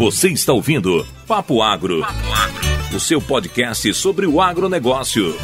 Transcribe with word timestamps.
Você 0.00 0.30
está 0.30 0.54
ouvindo 0.54 1.06
Papo 1.26 1.60
Agro, 1.60 2.00
Papo 2.00 2.32
Agro. 2.32 2.96
o 2.96 2.98
seu 2.98 3.20
podcast 3.20 3.92
sobre 3.92 4.26
o 4.26 4.40
agronegócio. 4.40 5.34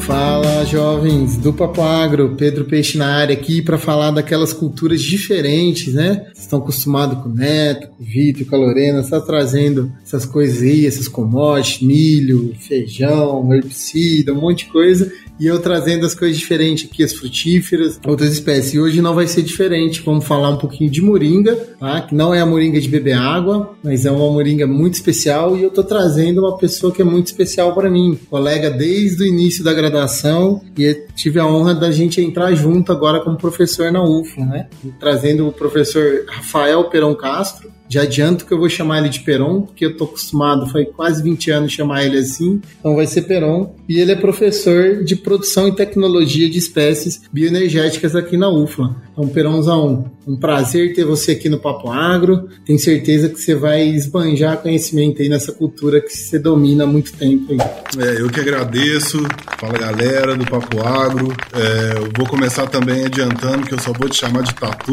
Fala, 0.00 0.64
jovens 0.64 1.36
do 1.36 1.52
Papo 1.52 1.82
Agro, 1.82 2.36
Pedro 2.36 2.64
Peixe 2.64 2.96
na 2.96 3.14
área 3.14 3.34
aqui 3.34 3.60
para 3.60 3.76
falar 3.76 4.12
daquelas 4.12 4.54
culturas 4.54 5.02
diferentes, 5.02 5.92
né? 5.92 6.24
Vocês 6.32 6.38
estão 6.38 6.60
acostumados 6.60 7.22
com 7.22 7.28
o 7.28 7.34
Neto, 7.34 7.88
com 7.88 8.02
o 8.02 8.06
Vitor, 8.06 8.46
com 8.46 8.56
a 8.56 8.58
Lorena, 8.60 9.00
está 9.00 9.20
trazendo 9.20 9.92
essas 10.02 10.24
coisas 10.24 10.62
aí, 10.62 10.86
essas 10.86 11.06
commodities, 11.06 11.82
milho, 11.82 12.54
feijão, 12.60 13.52
herbicida, 13.52 14.32
um 14.32 14.40
monte 14.40 14.64
de 14.64 14.72
coisa 14.72 15.12
e 15.38 15.46
eu 15.46 15.60
trazendo 15.60 16.06
as 16.06 16.14
coisas 16.14 16.36
diferentes 16.36 16.88
aqui, 16.90 17.02
as 17.02 17.12
frutíferas, 17.12 17.98
outras 18.06 18.32
espécies. 18.32 18.74
E 18.74 18.80
hoje 18.80 19.00
não 19.00 19.14
vai 19.14 19.26
ser 19.26 19.42
diferente, 19.42 20.02
vamos 20.04 20.24
falar 20.24 20.50
um 20.50 20.56
pouquinho 20.56 20.90
de 20.90 21.02
moringa, 21.02 21.54
tá? 21.78 22.00
que 22.02 22.14
não 22.14 22.34
é 22.34 22.40
a 22.40 22.46
moringa 22.46 22.80
de 22.80 22.88
beber 22.88 23.14
água, 23.14 23.76
mas 23.82 24.06
é 24.06 24.10
uma 24.10 24.30
moringa 24.30 24.66
muito 24.66 24.94
especial 24.94 25.56
e 25.56 25.62
eu 25.62 25.70
tô 25.70 25.82
trazendo 25.82 26.40
uma 26.40 26.56
pessoa 26.56 26.92
que 26.92 27.02
é 27.02 27.04
muito 27.04 27.26
especial 27.26 27.74
para 27.74 27.90
mim, 27.90 28.18
colega 28.30 28.70
desde 28.70 29.24
o 29.24 29.26
início 29.26 29.62
da 29.62 29.72
graduação 29.72 30.60
e 30.76 30.94
tive 31.14 31.38
a 31.38 31.46
honra 31.46 31.74
da 31.74 31.90
gente 31.90 32.20
entrar 32.20 32.54
junto 32.54 32.92
agora 32.92 33.20
como 33.20 33.36
professor 33.36 33.92
na 33.92 34.02
UFLA, 34.02 34.46
né? 34.46 34.68
trazendo 34.98 35.48
o 35.48 35.52
professor 35.52 36.24
Rafael 36.28 36.84
Perão 36.84 37.14
Castro, 37.14 37.70
já 37.88 38.02
adianto 38.02 38.44
que 38.44 38.52
eu 38.52 38.58
vou 38.58 38.68
chamar 38.68 38.98
ele 38.98 39.08
de 39.08 39.20
Peron, 39.20 39.62
porque 39.62 39.84
eu 39.84 39.96
tô 39.96 40.04
acostumado, 40.04 40.66
faz 40.70 40.86
quase 40.94 41.22
20 41.22 41.50
anos 41.50 41.72
chamar 41.72 42.04
ele 42.04 42.18
assim, 42.18 42.60
então 42.78 42.96
vai 42.96 43.06
ser 43.06 43.22
Peron. 43.22 43.74
E 43.88 43.98
ele 43.98 44.12
é 44.12 44.16
professor 44.16 45.04
de 45.04 45.16
produção 45.16 45.68
e 45.68 45.74
tecnologia 45.74 46.48
de 46.48 46.58
espécies 46.58 47.22
bioenergéticas 47.32 48.14
aqui 48.14 48.36
na 48.36 48.48
UFLA. 48.48 48.96
Então, 49.16 49.30
Peronzão, 49.30 50.12
um 50.26 50.36
prazer 50.36 50.92
ter 50.94 51.06
você 51.06 51.32
aqui 51.32 51.48
no 51.48 51.58
Papo 51.58 51.90
Agro. 51.90 52.50
Tenho 52.66 52.78
certeza 52.78 53.30
que 53.30 53.40
você 53.40 53.54
vai 53.54 53.88
esbanjar 53.88 54.58
conhecimento 54.58 55.22
aí 55.22 55.28
nessa 55.30 55.52
cultura 55.52 56.02
que 56.02 56.14
você 56.14 56.38
domina 56.38 56.84
há 56.84 56.86
muito 56.86 57.14
tempo 57.14 57.50
aí. 57.50 57.58
É, 57.98 58.20
eu 58.20 58.28
que 58.28 58.40
agradeço. 58.40 59.22
Fala 59.58 59.78
galera 59.78 60.36
do 60.36 60.44
Papo 60.44 60.82
Agro. 60.86 61.34
É, 61.54 61.96
eu 61.96 62.10
vou 62.14 62.26
começar 62.26 62.66
também 62.66 63.06
adiantando 63.06 63.66
que 63.66 63.72
eu 63.72 63.80
só 63.80 63.90
vou 63.90 64.06
te 64.06 64.16
chamar 64.16 64.42
de 64.42 64.54
Tatu, 64.54 64.92